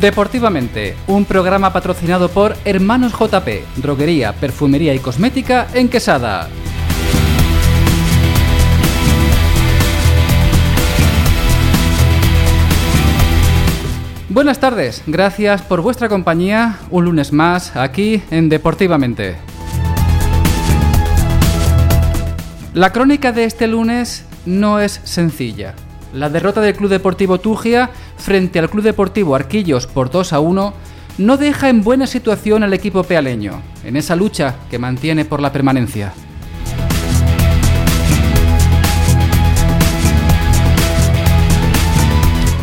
Deportivamente, 0.00 0.94
un 1.08 1.24
programa 1.24 1.72
patrocinado 1.72 2.28
por 2.28 2.54
Hermanos 2.64 3.12
JP, 3.12 3.48
droguería, 3.78 4.32
perfumería 4.32 4.94
y 4.94 5.00
cosmética 5.00 5.66
en 5.74 5.88
Quesada. 5.88 6.48
Buenas 14.28 14.60
tardes, 14.60 15.02
gracias 15.08 15.62
por 15.62 15.80
vuestra 15.80 16.08
compañía 16.08 16.78
un 16.90 17.06
lunes 17.06 17.32
más 17.32 17.74
aquí 17.74 18.22
en 18.30 18.48
Deportivamente. 18.48 19.34
La 22.72 22.92
crónica 22.92 23.32
de 23.32 23.46
este 23.46 23.66
lunes 23.66 24.24
no 24.46 24.78
es 24.78 25.00
sencilla. 25.02 25.74
La 26.12 26.30
derrota 26.30 26.62
del 26.62 26.74
Club 26.74 26.90
Deportivo 26.90 27.38
Tugia 27.38 27.90
frente 28.16 28.58
al 28.58 28.70
Club 28.70 28.82
Deportivo 28.82 29.34
Arquillos 29.34 29.86
por 29.86 30.10
2 30.10 30.32
a 30.32 30.40
1 30.40 30.74
no 31.18 31.36
deja 31.36 31.68
en 31.68 31.82
buena 31.82 32.06
situación 32.06 32.62
al 32.62 32.72
equipo 32.72 33.02
pealeño, 33.02 33.60
en 33.84 33.96
esa 33.96 34.16
lucha 34.16 34.54
que 34.70 34.78
mantiene 34.78 35.24
por 35.24 35.40
la 35.40 35.52
permanencia. 35.52 36.14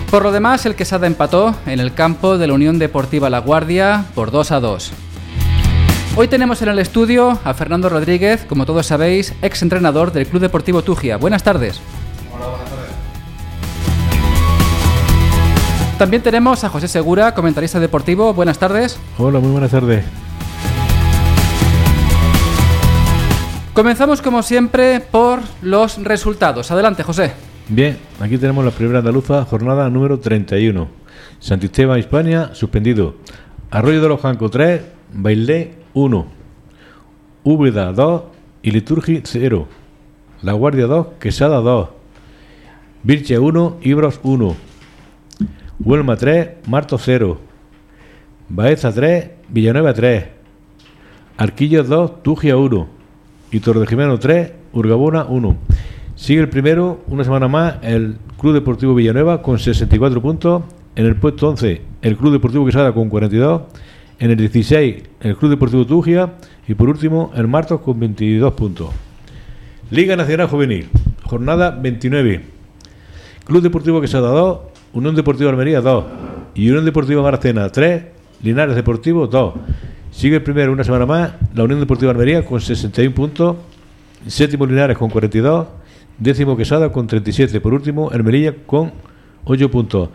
Por 0.09 0.23
lo 0.23 0.31
demás, 0.31 0.65
el 0.65 0.75
Quesada 0.75 1.05
empató 1.05 1.53
en 1.65 1.79
el 1.79 1.93
campo 1.93 2.37
de 2.37 2.47
la 2.47 2.53
Unión 2.53 2.79
Deportiva 2.79 3.29
La 3.29 3.39
Guardia 3.39 4.05
por 4.15 4.31
2 4.31 4.51
a 4.53 4.59
2. 4.61 4.91
Hoy 6.15 6.29
tenemos 6.29 6.61
en 6.61 6.69
el 6.69 6.79
estudio 6.79 7.37
a 7.43 7.53
Fernando 7.53 7.89
Rodríguez, 7.89 8.45
como 8.47 8.65
todos 8.65 8.87
sabéis, 8.87 9.33
ex 9.41 9.61
entrenador 9.61 10.13
del 10.13 10.25
Club 10.25 10.41
Deportivo 10.41 10.81
Tugia. 10.81 11.17
Buenas 11.17 11.43
tardes. 11.43 11.81
Buenas 12.31 12.59
tardes. 12.59 12.74
También 15.97 16.21
tenemos 16.21 16.65
a 16.65 16.69
José 16.69 16.89
Segura, 16.89 17.33
comentarista 17.33 17.79
deportivo. 17.79 18.33
Buenas 18.33 18.59
tardes. 18.59 18.99
Hola, 19.17 19.39
muy 19.39 19.51
buenas 19.51 19.71
tardes. 19.71 20.03
Comenzamos 23.73 24.21
como 24.21 24.43
siempre 24.43 24.99
por 24.99 25.39
los 25.61 26.03
resultados. 26.03 26.69
Adelante, 26.69 27.01
José. 27.03 27.31
Bien, 27.69 27.97
aquí 28.19 28.37
tenemos 28.37 28.65
la 28.65 28.71
primera 28.71 28.99
andaluza, 28.99 29.45
jornada 29.45 29.89
número 29.89 30.19
31. 30.19 30.89
Santisteban, 31.39 31.97
Hispania, 31.97 32.51
suspendido. 32.53 33.15
Arroyo 33.71 34.01
de 34.01 34.09
los 34.09 34.19
Jancos 34.19 34.51
3, 34.51 34.81
Bailé 35.13 35.75
1. 35.93 36.25
Úbeda 37.45 37.93
2 37.93 38.21
y 38.63 38.71
Liturgi 38.71 39.21
0. 39.23 39.67
La 40.41 40.51
Guardia 40.51 40.87
2, 40.87 41.07
Quesada 41.21 41.61
2. 41.61 41.89
Virche 43.03 43.39
1, 43.39 43.77
Ibros 43.81 44.19
1. 44.23 44.55
Huelma 45.79 46.15
3, 46.15 46.67
Marto 46.67 46.97
0. 46.97 47.37
Baeza 48.47 48.93
3, 48.93 49.29
Villanueva 49.49 49.93
3. 49.93 50.25
Arquillos 51.37 51.87
2, 51.89 52.23
Tugia 52.23 52.55
1. 52.55 52.87
Y 53.51 53.59
Jimeno 53.59 54.17
3, 54.17 54.51
Urgabona 54.73 55.25
1. 55.25 55.57
Sigue 56.15 56.39
el 56.39 56.49
primero, 56.49 57.03
una 57.07 57.25
semana 57.25 57.49
más, 57.49 57.75
el 57.81 58.17
Club 58.39 58.53
Deportivo 58.53 58.95
Villanueva 58.95 59.41
con 59.41 59.59
64 59.59 60.21
puntos. 60.21 60.63
En 60.95 61.05
el 61.05 61.17
puesto 61.17 61.49
11, 61.49 61.81
el 62.01 62.15
Club 62.15 62.31
Deportivo 62.31 62.65
Quesada 62.65 62.93
con 62.93 63.09
42. 63.09 63.63
En 64.19 64.31
el 64.31 64.37
16, 64.37 65.03
el 65.19 65.35
Club 65.35 65.51
Deportivo 65.51 65.85
Tugia. 65.85 66.35
Y 66.69 66.73
por 66.73 66.87
último, 66.87 67.33
el 67.35 67.49
Martos 67.49 67.81
con 67.81 67.99
22 67.99 68.53
puntos. 68.53 68.89
Liga 69.91 70.15
Nacional 70.15 70.47
Juvenil, 70.47 70.87
jornada 71.25 71.71
29. 71.71 72.41
Club 73.43 73.61
Deportivo 73.61 73.99
Quesada 73.99 74.29
2, 74.29 74.59
Unión 74.95 75.13
Deportiva 75.13 75.49
Almería 75.49 75.81
2. 75.81 76.05
Y 76.55 76.69
Unión 76.69 76.85
Deportiva 76.85 77.21
Maracena 77.21 77.69
3, 77.69 78.03
Linares 78.41 78.75
Deportivo 78.75 79.27
2. 79.27 79.53
Sigue 80.09 80.37
el 80.37 80.41
primero, 80.41 80.71
una 80.71 80.85
semana 80.85 81.05
más, 81.05 81.31
la 81.53 81.65
Unión 81.65 81.81
Deportiva 81.81 82.11
Almería 82.11 82.45
con 82.45 82.61
61 82.61 83.13
puntos. 83.13 83.57
Séptimo 84.25 84.65
Linares 84.65 84.97
con 84.97 85.09
42 85.09 85.67
Décimo 86.17 86.55
Quesada 86.55 86.91
con 86.93 87.07
37. 87.07 87.59
Por 87.59 87.73
último, 87.73 88.09
Hermelilla 88.11 88.53
con 88.65 88.93
8 89.43 89.69
puntos. 89.69 90.09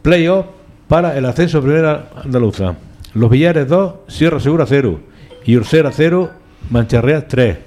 Playoff 0.00 0.46
para 0.86 1.18
el 1.18 1.26
ascenso 1.26 1.58
a 1.58 1.62
Primera 1.62 2.10
Andaluza. 2.24 2.76
Los 3.14 3.30
Villares 3.30 3.66
2, 3.66 3.94
Sierra 4.06 4.38
Segura 4.38 4.64
0. 4.66 5.00
Y 5.44 5.56
Ursera 5.56 5.90
0, 5.92 6.30
Mancharreas 6.70 7.26
3. 7.26 7.58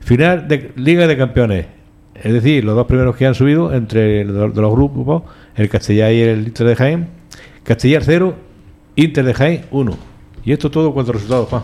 Final 0.00 0.48
de 0.48 0.72
Liga 0.76 1.06
de 1.06 1.18
Campeones. 1.18 1.77
Es 2.22 2.32
decir, 2.32 2.64
los 2.64 2.74
dos 2.74 2.86
primeros 2.86 3.16
que 3.16 3.26
han 3.26 3.34
subido 3.34 3.72
entre 3.72 4.24
los, 4.24 4.54
de 4.54 4.60
los 4.60 4.72
grupos, 4.72 5.22
el 5.54 5.68
Castellar 5.68 6.12
y 6.12 6.20
el 6.20 6.46
Inter 6.48 6.66
de 6.66 6.76
Jaén. 6.76 7.08
Castellar 7.62 8.02
0, 8.04 8.34
Inter 8.96 9.24
de 9.24 9.34
Jaén 9.34 9.64
1. 9.70 9.98
Y 10.44 10.52
esto 10.52 10.70
todo 10.70 10.92
cuanto 10.92 11.12
resultados, 11.12 11.48
Juan. 11.48 11.62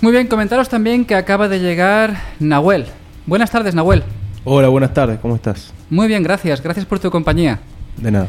Muy 0.00 0.12
bien, 0.12 0.26
comentaros 0.26 0.68
también 0.68 1.04
que 1.06 1.14
acaba 1.14 1.48
de 1.48 1.60
llegar 1.60 2.16
Nahuel, 2.38 2.86
Buenas 3.26 3.50
tardes, 3.50 3.74
Nahuel. 3.74 4.02
Hola, 4.44 4.68
buenas 4.68 4.92
tardes, 4.92 5.18
¿cómo 5.18 5.34
estás? 5.34 5.72
Muy 5.88 6.08
bien, 6.08 6.22
gracias. 6.22 6.60
Gracias 6.60 6.84
por 6.84 6.98
tu 6.98 7.10
compañía. 7.10 7.60
De 7.96 8.10
nada. 8.10 8.28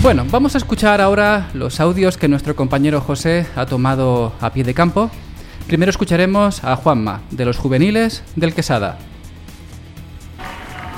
Bueno, 0.00 0.24
vamos 0.30 0.54
a 0.54 0.58
escuchar 0.58 1.02
ahora 1.02 1.50
los 1.52 1.78
audios 1.78 2.16
que 2.16 2.26
nuestro 2.26 2.56
compañero 2.56 3.02
José 3.02 3.46
ha 3.54 3.66
tomado 3.66 4.32
a 4.40 4.50
pie 4.54 4.64
de 4.64 4.72
campo. 4.72 5.10
Primero 5.66 5.90
escucharemos 5.90 6.62
a 6.64 6.76
Juanma, 6.76 7.22
de 7.30 7.44
los 7.44 7.56
juveniles 7.56 8.22
del 8.36 8.54
Quesada. 8.54 8.98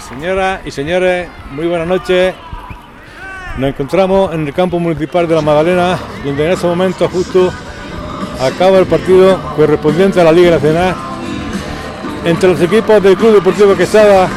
Señoras 0.09 0.61
y 0.65 0.71
señores, 0.71 1.29
muy 1.53 1.67
buenas 1.67 1.87
noches. 1.87 2.35
Nos 3.59 3.71
encontramos 3.71 4.35
en 4.35 4.47
el 4.47 4.53
campo 4.53 4.81
municipal 4.81 5.29
de 5.29 5.35
La 5.35 5.43
Magdalena, 5.43 5.99
donde 6.25 6.47
en 6.47 6.53
este 6.53 6.67
momento 6.67 7.09
justo 7.09 7.53
acaba 8.41 8.79
el 8.79 8.87
partido 8.87 9.39
correspondiente 9.55 10.21
a 10.21 10.25
la 10.25 10.33
Liga 10.33 10.51
Nacional 10.51 10.95
entre 12.25 12.49
los 12.49 12.61
equipos 12.61 13.03
del 13.03 13.17
Club 13.17 13.35
Deportivo 13.35 13.77
Quesada 13.77 14.29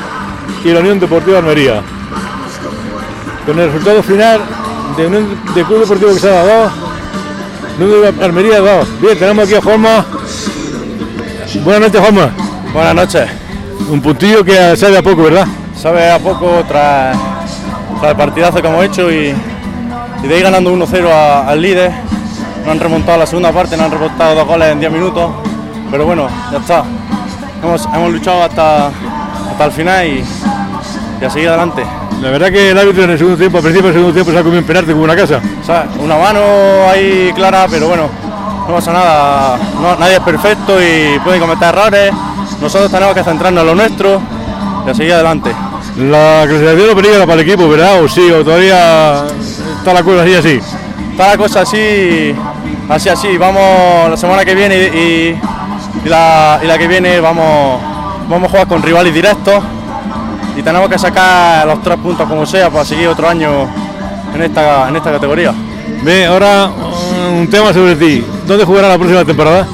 y 0.63 0.69
la 0.69 0.81
Unión 0.81 0.99
Deportiva 0.99 1.39
Almería. 1.39 1.81
Con 3.45 3.57
el 3.59 3.67
resultado 3.67 4.03
final 4.03 4.41
de 4.97 5.07
Unión 5.07 5.35
Club 5.53 5.79
Deportivo 5.79 6.13
Quesada 6.13 6.63
2, 6.63 6.71
De 7.77 8.25
Almería 8.25 8.59
2. 8.59 9.01
Bien, 9.01 9.19
tenemos 9.19 9.45
aquí 9.45 9.53
a 9.53 9.61
Juanma. 9.61 10.03
Buenas 11.63 11.81
noches, 11.81 12.01
Juanma. 12.01 12.31
Buenas 12.73 12.95
noches. 12.95 13.29
Un 13.91 14.01
puntillo 14.01 14.43
que 14.43 14.75
sabe 14.75 14.97
a 14.97 15.03
poco, 15.03 15.21
¿verdad? 15.21 15.45
Sabe 15.79 16.09
a 16.09 16.17
poco 16.17 16.63
tras, 16.67 17.15
el 18.01 18.15
partidazo 18.15 18.63
que 18.63 18.67
hemos 18.67 18.83
hecho 18.83 19.11
y, 19.11 19.31
de 20.27 20.37
ir 20.37 20.41
ganando 20.41 20.73
1-0 20.73 21.07
al 21.47 21.61
líder 21.61 21.91
no 22.65 22.71
han 22.71 22.79
remontado 22.79 23.19
la 23.19 23.27
segunda 23.27 23.51
parte, 23.51 23.77
no 23.77 23.83
han 23.83 23.91
remontado 23.91 24.33
dos 24.33 24.47
goles 24.47 24.69
en 24.69 24.79
10 24.79 24.91
minutos, 24.91 25.31
pero 25.91 26.07
bueno, 26.07 26.27
ya 26.51 26.57
está. 26.57 26.83
Hemos, 27.63 28.11
luchado 28.11 28.41
hasta, 28.41 28.87
hasta 28.87 29.65
el 29.65 29.71
final 29.71 30.07
y, 30.07 30.23
y, 31.21 31.25
a 31.25 31.29
seguir 31.29 31.49
adelante. 31.49 31.83
La 32.21 32.31
verdad 32.31 32.51
que 32.51 32.71
el 32.71 32.77
árbitro 32.77 33.03
en 33.03 33.11
el 33.11 33.17
segundo 33.17 33.37
tiempo, 33.37 33.57
al 33.57 33.63
principio 33.63 33.87
del 33.87 33.95
segundo 33.95 34.13
tiempo 34.13 34.31
se 34.31 34.37
ha 34.37 34.43
comido 34.43 34.61
un 34.61 34.67
penalti 34.67 34.91
como 34.91 35.03
una 35.03 35.15
casa. 35.15 35.39
O 35.61 35.65
sea, 35.65 35.87
una 35.99 36.17
mano 36.17 36.41
ahí 36.89 37.31
clara, 37.35 37.67
pero 37.69 37.87
bueno, 37.87 38.09
no 38.67 38.73
pasa 38.73 38.91
nada, 38.91 39.57
nadie 39.99 40.15
es 40.15 40.21
perfecto 40.21 40.77
y 40.81 41.19
puede 41.19 41.39
cometer 41.39 41.69
errores. 41.69 42.11
Nosotros 42.61 42.91
tenemos 42.91 43.13
que 43.13 43.23
centrarnos 43.23 43.61
en 43.61 43.67
lo 43.67 43.75
nuestro 43.75 44.21
y 44.85 44.89
a 44.89 44.93
seguir 44.93 45.13
adelante. 45.13 45.51
La 45.97 46.43
clasificación 46.47 46.87
no 46.87 46.95
peligra 46.95 47.25
para 47.25 47.41
el 47.41 47.47
equipo, 47.47 47.69
¿verdad? 47.69 48.01
O 48.01 48.07
sí, 48.07 48.29
o 48.31 48.43
todavía 48.43 49.23
está 49.77 49.93
la 49.93 50.03
cosa 50.03 50.23
así 50.23 50.35
así. 50.35 50.59
Está 51.11 51.27
la 51.29 51.37
cosa 51.37 51.61
así 51.61 52.35
Así, 52.89 53.09
así, 53.09 53.37
vamos 53.37 54.09
la 54.09 54.15
semana 54.15 54.45
que 54.45 54.55
viene 54.55 54.77
y, 54.77 55.37
la, 56.05 56.75
que 56.79 56.87
viene 56.87 57.19
vamos, 57.19 57.81
vamos 58.29 58.47
a 58.47 58.49
jugar 58.49 58.67
con 58.67 58.81
rivales 58.81 59.13
directos 59.13 59.61
y 60.57 60.63
tenemos 60.63 60.89
que 60.89 60.97
sacar 60.97 61.67
los 61.67 61.81
tres 61.83 61.97
puntos 61.97 62.27
como 62.27 62.45
sea 62.45 62.69
para 62.69 62.83
seguir 62.83 63.07
otro 63.07 63.29
año 63.29 63.67
en 64.33 64.41
esta, 64.41 64.89
en 64.89 64.95
esta 64.95 65.11
categoría. 65.11 65.53
Ve, 66.03 66.25
ahora 66.25 66.69
un 67.31 67.47
tema 67.47 67.71
sobre 67.71 67.95
ti. 67.95 68.25
¿Dónde 68.45 68.65
jugará 68.65 68.89
la 68.89 68.97
próxima 68.97 69.23
temporada? 69.23 69.67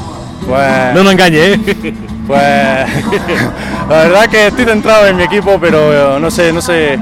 Pues. 0.46 0.94
No 0.94 1.04
nos 1.04 1.14
engañe, 1.14 1.54
¿eh? 1.54 1.60
Pues. 2.28 2.40
la 3.90 3.96
verdad 3.96 4.28
que 4.28 4.48
estoy 4.48 4.64
centrado 4.64 5.08
en 5.08 5.18
mi 5.18 5.24
equipo, 5.24 5.58
pero 5.60 6.20
no 6.20 6.32
sé, 6.32 6.54
no 6.54 6.62
sé. 6.62 6.98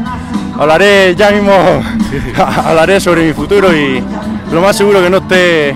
Hablaré 0.58 1.16
ya 1.16 1.30
mismo, 1.32 1.54
hablaré 2.66 3.00
sobre 3.00 3.28
mi 3.28 3.34
futuro 3.34 3.76
y 3.76 4.04
lo 4.52 4.62
más 4.62 4.76
seguro 4.76 5.02
que 5.02 5.10
no 5.10 5.18
esté 5.18 5.76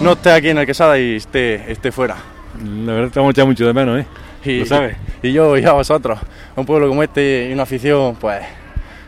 no 0.00 0.12
esté 0.12 0.32
aquí 0.32 0.48
en 0.48 0.58
el 0.58 0.66
Quesada 0.66 0.98
y 0.98 1.16
esté, 1.16 1.70
esté 1.70 1.92
fuera. 1.92 2.16
La 2.84 2.92
verdad 2.92 3.10
te 3.10 3.20
vamos 3.20 3.38
a 3.38 3.44
mucho 3.44 3.66
de 3.66 3.72
menos, 3.72 4.00
¿eh? 4.00 4.06
Y, 4.44 4.60
Lo 4.60 4.66
sabes. 4.66 4.96
Y 5.22 5.32
yo 5.32 5.56
y 5.56 5.64
a 5.64 5.72
vosotros. 5.72 6.18
Un 6.56 6.66
pueblo 6.66 6.88
como 6.88 7.02
este 7.02 7.48
y 7.48 7.52
una 7.52 7.62
afición, 7.62 8.16
pues 8.16 8.42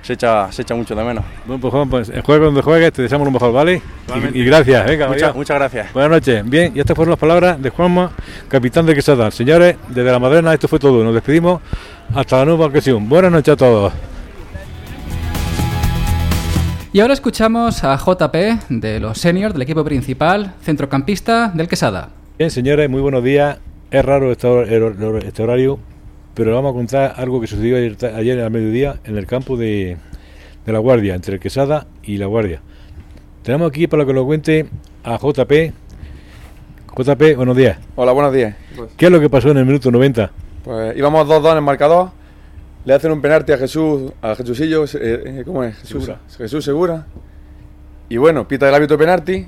se 0.06 0.12
echa, 0.12 0.50
se 0.53 0.62
echa 0.62 0.75
mucho 0.75 0.94
de 0.94 1.03
menos. 1.03 1.25
Bueno, 1.44 1.61
pues 1.61 1.73
Juan, 1.73 1.91
pues 1.91 2.12
juegue 2.25 2.44
donde 2.44 2.62
juegues, 2.62 2.93
te 2.93 3.03
deseamos 3.03 3.27
lo 3.27 3.33
mejor, 3.33 3.53
¿vale? 3.53 3.83
Y, 4.33 4.44
gracias, 4.44 4.88
¿eh? 4.88 5.05
Muchas, 5.06 5.35
muchas 5.35 5.56
gracias. 5.59 5.93
Buenas 5.93 6.11
noches. 6.12 6.49
Bien, 6.49 6.73
y 6.77 6.81
estas 6.81 6.94
fueron 6.94 7.11
las 7.11 7.19
palabras 7.19 7.61
de 7.61 7.71
Juanma, 7.71 8.12
capitán 8.49 8.87
de 8.87 8.94
Quesada. 8.94 9.31
Señores, 9.33 9.77
desde 9.88 10.12
la 10.12 10.21
Madrena 10.21 10.55
esto 10.55 10.69
fue 10.69 10.79
todo. 10.79 11.03
Nos 11.03 11.12
despedimos 11.12 11.61
hasta 12.15 12.39
la 12.39 12.44
nueva 12.44 12.67
ocasión. 12.67 13.09
Buenas 13.09 13.32
noches 13.32 13.55
a 13.55 13.56
todos. 13.56 13.93
Y 16.93 17.00
ahora 17.00 17.12
escuchamos 17.12 17.82
a 17.82 17.97
JP 17.97 18.37
de 18.71 19.00
los 19.00 19.19
seniors 19.19 19.55
del 19.55 19.62
equipo 19.62 19.85
principal, 19.85 20.55
centrocampista 20.62 21.49
del 21.53 21.67
Quesada. 21.67 22.11
Bien, 22.39 22.50
señores, 22.50 22.89
muy 22.89 23.00
buenos 23.00 23.25
días. 23.25 23.59
Es 23.91 24.05
raro 24.05 24.33
este, 24.33 24.47
hor- 24.49 25.25
este 25.25 25.43
horario, 25.43 25.79
pero 26.35 26.50
le 26.50 26.56
vamos 26.56 26.71
a 26.73 26.75
contar 26.75 27.15
algo 27.17 27.41
que 27.41 27.47
sucedió 27.47 27.77
ayer, 27.77 27.97
ayer 28.15 28.41
al 28.41 28.50
mediodía 28.50 28.97
en 29.05 29.17
el 29.17 29.27
campo 29.27 29.56
de, 29.56 29.97
de 30.65 30.73
La 30.73 30.79
Guardia, 30.81 31.15
entre 31.15 31.35
el 31.35 31.41
Quesada 31.41 31.87
y 32.03 32.19
La 32.19 32.27
Guardia. 32.27 32.61
Tenemos 33.43 33.69
aquí 33.69 33.87
para 33.87 34.05
que 34.05 34.12
lo 34.12 34.25
cuente 34.27 34.67
a 35.05 35.17
JP. 35.19 35.73
JP, 36.97 37.37
buenos 37.37 37.56
días. 37.56 37.79
Hola, 37.94 38.12
buenos 38.12 38.33
días. 38.33 38.56
¿Qué 38.97 39.06
es 39.06 39.12
lo 39.12 39.21
que 39.21 39.31
pasó 39.31 39.50
en 39.50 39.59
el 39.59 39.67
minuto 39.67 39.91
90? 39.91 40.31
Pues 40.65 40.97
íbamos 40.97 41.29
2-2 41.29 41.53
en 41.53 41.56
el 41.59 41.62
marcador. 41.62 42.11
Le 42.85 42.94
hacen 42.94 43.12
un 43.12 43.21
penalti 43.21 43.53
a 43.53 43.59
Jesús, 43.59 44.12
a 44.23 44.35
Jesusillo, 44.35 44.85
eh, 44.85 44.89
eh, 44.94 45.43
¿cómo 45.44 45.62
es? 45.65 45.77
Jesús 45.77 46.05
Segura. 46.05 46.21
Jesús 46.37 46.65
Segura. 46.65 47.06
Y 48.09 48.17
bueno, 48.17 48.47
pita 48.49 48.69
el 48.69 48.75
hábito 48.75 48.94
de 48.94 48.99
penalti, 48.99 49.47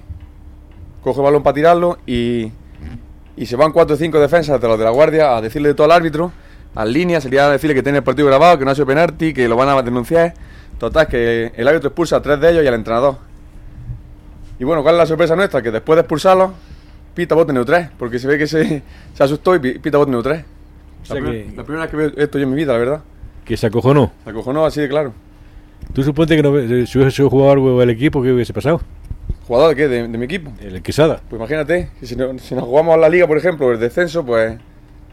coge 1.03 1.21
el 1.21 1.25
balón 1.25 1.43
para 1.45 1.55
tirarlo 1.55 1.99
y, 2.07 2.51
y 3.39 3.47
se 3.47 3.57
van 3.57 3.73
4 3.73 3.95
o 3.95 3.99
5 3.99 4.19
defensas 4.21 4.61
de 4.61 4.69
los 4.69 4.79
de 4.79 4.85
la 4.85 4.91
guardia 4.91 5.37
a 5.37 5.41
decirle 5.41 5.75
todo 5.75 5.85
al 5.87 5.93
árbitro, 5.93 6.33
al 6.75 6.93
línea, 6.93 7.21
sería 7.21 7.49
decirle 7.49 7.75
que 7.75 7.83
tiene 7.83 7.99
el 7.99 8.05
partido 8.05 8.27
grabado, 8.29 8.59
que 8.59 8.65
no 8.65 8.71
ha 8.71 8.75
sido 8.75 8.87
penalti, 8.87 9.33
que 9.33 9.49
lo 9.49 9.57
van 9.57 9.69
a 9.69 9.83
denunciar. 9.83 10.35
Total, 10.79 11.09
que 11.09 11.53
el 11.57 11.67
árbitro 11.67 11.89
expulsa 11.89 12.17
a 12.17 12.23
tres 12.23 12.41
de 12.41 12.51
ellos 12.51 12.65
y 12.65 12.67
al 12.69 12.75
entrenador. 12.75 13.17
Y 14.59 14.65
bueno, 14.65 14.83
¿cuál 14.83 14.95
es 14.97 14.99
la 14.99 15.07
sorpresa 15.07 15.35
nuestra? 15.37 15.63
Que 15.63 15.71
después 15.71 15.97
de 15.97 16.01
expulsarlos, 16.01 16.51
pita 17.15 17.35
bote 17.35 17.53
neutral, 17.53 17.91
porque 17.99 18.19
se 18.19 18.27
ve 18.29 18.39
que 18.39 18.47
se, 18.47 18.83
se 19.15 19.23
asustó 19.25 19.55
y 19.55 19.59
pi- 19.59 19.79
pita 19.79 19.99
bote 19.99 20.11
neutral. 20.11 20.45
O 21.03 21.07
sea 21.07 21.21
la, 21.21 21.31
que- 21.31 21.53
la 21.57 21.65
primera 21.65 21.83
vez 21.83 21.91
que 21.91 21.97
veo 21.97 22.13
esto 22.17 22.39
yo 22.39 22.45
en 22.45 22.51
mi 22.51 22.57
vida, 22.57 22.73
la 22.73 22.79
verdad. 22.79 23.01
Que 23.45 23.57
se 23.57 23.67
acojonó. 23.67 24.13
Se 24.25 24.31
acojonó 24.31 24.67
así 24.67 24.81
de 24.81 24.89
claro. 24.89 25.13
¿Tú 25.95 26.03
supones 26.03 26.37
que 26.37 26.43
no, 26.43 26.57
eh, 26.59 26.87
si 26.87 26.99
hubiese 26.99 27.23
jugado 27.23 27.51
algo 27.53 27.83
el 27.83 27.91
equipo, 27.91 28.23
¿qué 28.23 28.33
hubiese 28.33 28.53
pasado? 28.53 28.81
¿Jugador 29.49 29.71
de 29.71 29.77
qué? 29.77 29.89
De, 29.89 30.07
de 30.07 30.19
mi 30.19 30.25
equipo. 30.27 30.53
El 30.61 30.81
Quesada. 30.83 31.21
Pues 31.29 31.39
imagínate, 31.41 31.89
que 31.99 32.07
si, 32.07 32.15
no- 32.15 32.39
si 32.39 32.55
nos 32.55 32.65
jugamos 32.65 32.95
a 32.95 32.99
la 32.99 33.09
liga, 33.09 33.27
por 33.27 33.37
ejemplo, 33.39 33.73
el 33.73 33.81
descenso, 33.81 34.25
pues 34.25 34.57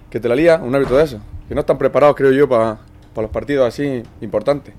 que 0.09 0.19
te 0.19 0.29
la 0.29 0.35
lía 0.35 0.57
un 0.61 0.75
árbitro 0.75 0.97
de 0.97 1.05
eso. 1.05 1.19
Que 1.47 1.55
no 1.55 1.61
están 1.61 1.77
preparados, 1.77 2.15
creo 2.15 2.31
yo, 2.31 2.47
para 2.47 2.77
los 3.15 3.29
partidos 3.31 3.67
así 3.67 4.03
importantes. 4.21 4.73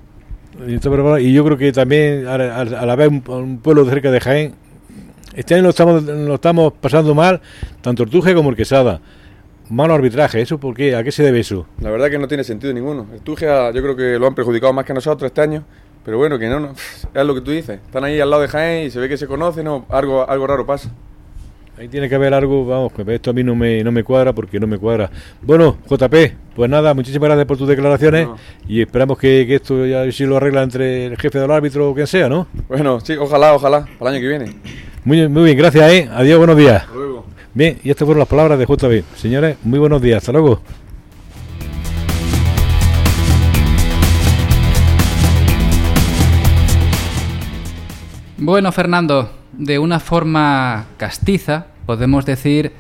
Y 1.18 1.32
yo 1.32 1.44
creo 1.44 1.56
que 1.58 1.72
también, 1.72 2.26
a, 2.26 2.34
a- 2.34 2.60
a 2.60 2.86
la 2.86 2.96
vez, 2.96 3.08
un, 3.08 3.22
un 3.26 3.58
pueblo 3.58 3.84
de 3.84 3.90
cerca 3.90 4.10
de 4.10 4.20
Jaén, 4.20 4.54
este 5.34 5.54
año 5.54 5.64
lo 5.64 5.70
estamos, 5.70 6.02
lo 6.04 6.34
estamos 6.34 6.72
pasando 6.80 7.14
mal, 7.14 7.40
tanto 7.82 8.02
el 8.04 8.10
Tuje 8.10 8.34
como 8.34 8.50
el 8.50 8.56
Quesada. 8.56 9.00
Malo 9.68 9.94
arbitraje, 9.94 10.40
¿eso 10.40 10.58
por 10.58 10.74
qué? 10.76 10.94
¿A 10.94 11.02
qué 11.02 11.10
se 11.10 11.22
debe 11.24 11.40
eso? 11.40 11.66
La 11.80 11.90
verdad 11.90 12.08
que 12.08 12.18
no 12.18 12.28
tiene 12.28 12.44
sentido 12.44 12.72
ninguno. 12.72 13.06
El 13.12 13.20
Tugia 13.20 13.70
yo 13.72 13.82
creo 13.82 13.96
que 13.96 14.18
lo 14.18 14.26
han 14.28 14.34
perjudicado 14.34 14.72
más 14.72 14.84
que 14.84 14.92
a 14.92 14.94
nosotros 14.94 15.26
este 15.28 15.40
año. 15.40 15.64
Pero 16.06 16.18
bueno, 16.18 16.38
que 16.38 16.48
no, 16.48 16.60
no, 16.60 16.70
es 16.72 17.26
lo 17.26 17.34
que 17.34 17.40
tú 17.40 17.50
dices. 17.50 17.80
Están 17.84 18.04
ahí 18.04 18.20
al 18.20 18.30
lado 18.30 18.40
de 18.42 18.46
Jaén 18.48 18.86
y 18.86 18.90
se 18.90 19.00
ve 19.00 19.08
que 19.08 19.16
se 19.16 19.26
conocen, 19.26 19.64
no, 19.64 19.86
algo, 19.88 20.26
algo 20.30 20.46
raro 20.46 20.64
pasa. 20.64 20.88
Ahí 21.76 21.88
tiene 21.88 22.08
que 22.08 22.14
haber 22.14 22.32
algo, 22.32 22.64
vamos, 22.64 22.92
que 22.92 23.02
esto 23.12 23.30
a 23.30 23.32
mí 23.32 23.42
no 23.42 23.56
me, 23.56 23.82
no 23.82 23.90
me 23.90 24.04
cuadra 24.04 24.32
porque 24.32 24.60
no 24.60 24.68
me 24.68 24.78
cuadra. 24.78 25.10
Bueno, 25.42 25.78
JP, 25.90 26.14
pues 26.54 26.70
nada, 26.70 26.94
muchísimas 26.94 27.26
gracias 27.28 27.46
por 27.46 27.58
tus 27.58 27.66
declaraciones 27.68 28.28
No. 28.28 28.36
y 28.68 28.82
esperamos 28.82 29.18
que, 29.18 29.44
que 29.48 29.56
esto 29.56 29.84
ya 29.84 30.10
si 30.12 30.24
lo 30.26 30.36
arregla 30.36 30.62
entre 30.62 31.06
el 31.06 31.16
jefe 31.16 31.40
del 31.40 31.50
árbitro 31.50 31.90
o 31.90 31.94
quien 31.94 32.06
sea, 32.06 32.28
¿no? 32.28 32.46
Bueno, 32.68 33.00
sí, 33.00 33.14
ojalá, 33.16 33.52
ojalá, 33.54 33.84
para 33.98 34.12
el 34.12 34.16
año 34.16 34.22
que 34.22 34.28
viene. 34.28 34.56
Muy, 35.04 35.28
muy 35.28 35.42
bien, 35.42 35.58
gracias, 35.58 35.90
¿eh? 35.90 36.08
Adiós, 36.12 36.38
buenos 36.38 36.56
días. 36.56 36.82
Hasta 36.84 36.94
luego. 36.94 37.26
Bien, 37.52 37.78
y 37.82 37.90
estas 37.90 38.06
fueron 38.06 38.20
las 38.20 38.28
palabras 38.28 38.58
de 38.60 38.64
JB. 38.64 39.02
Señores, 39.16 39.56
muy 39.64 39.80
buenos 39.80 40.00
días, 40.00 40.18
hasta 40.18 40.30
luego. 40.30 40.60
Bueno, 48.38 48.70
Fernando, 48.72 49.30
de 49.52 49.78
una 49.78 50.00
forma 50.00 50.86
castiza, 50.98 51.66
podemos 51.86 52.26
decir 52.26 52.72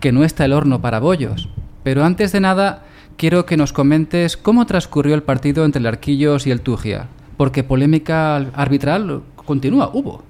que 0.00 0.12
no 0.12 0.24
está 0.24 0.44
el 0.44 0.52
horno 0.52 0.80
para 0.80 1.00
bollos. 1.00 1.48
Pero 1.82 2.04
antes 2.04 2.32
de 2.32 2.40
nada, 2.40 2.84
quiero 3.16 3.46
que 3.46 3.56
nos 3.56 3.72
comentes 3.72 4.36
cómo 4.36 4.66
transcurrió 4.66 5.14
el 5.14 5.22
partido 5.22 5.64
entre 5.64 5.80
el 5.80 5.86
Arquillos 5.86 6.46
y 6.46 6.50
el 6.50 6.60
Tugia. 6.60 7.06
Porque 7.36 7.64
polémica 7.64 8.36
al- 8.36 8.52
arbitral 8.54 9.22
continúa, 9.36 9.90
hubo. 9.94 10.22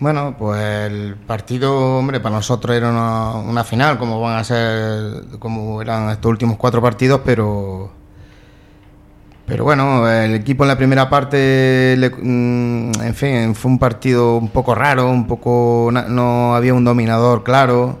Bueno, 0.00 0.36
pues 0.38 0.62
el 0.90 1.16
partido, 1.16 1.98
hombre, 1.98 2.20
para 2.20 2.36
nosotros 2.36 2.74
era 2.74 2.88
una, 2.88 3.32
una 3.34 3.64
final, 3.64 3.98
como 3.98 4.20
van 4.20 4.38
a 4.38 4.44
ser, 4.44 5.24
como 5.38 5.82
eran 5.82 6.08
estos 6.10 6.30
últimos 6.30 6.56
cuatro 6.56 6.80
partidos, 6.80 7.20
pero 7.24 7.90
pero 9.48 9.64
bueno, 9.64 10.08
el 10.10 10.34
equipo 10.34 10.64
en 10.64 10.68
la 10.68 10.76
primera 10.76 11.08
parte, 11.08 11.96
le- 11.96 12.10
mm, 12.10 12.92
en 13.02 13.14
fin, 13.14 13.54
fue 13.54 13.70
un 13.70 13.78
partido 13.78 14.36
un 14.36 14.48
poco 14.50 14.74
raro, 14.74 15.08
un 15.10 15.26
poco 15.26 15.90
no 15.90 16.54
había 16.54 16.74
un 16.74 16.84
dominador 16.84 17.42
claro, 17.44 17.98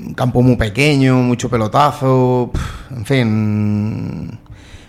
un 0.00 0.14
campo 0.14 0.42
muy 0.42 0.56
pequeño, 0.56 1.16
mucho 1.16 1.48
pelotazo, 1.48 2.50
en 2.90 3.04
fin. 3.06 4.38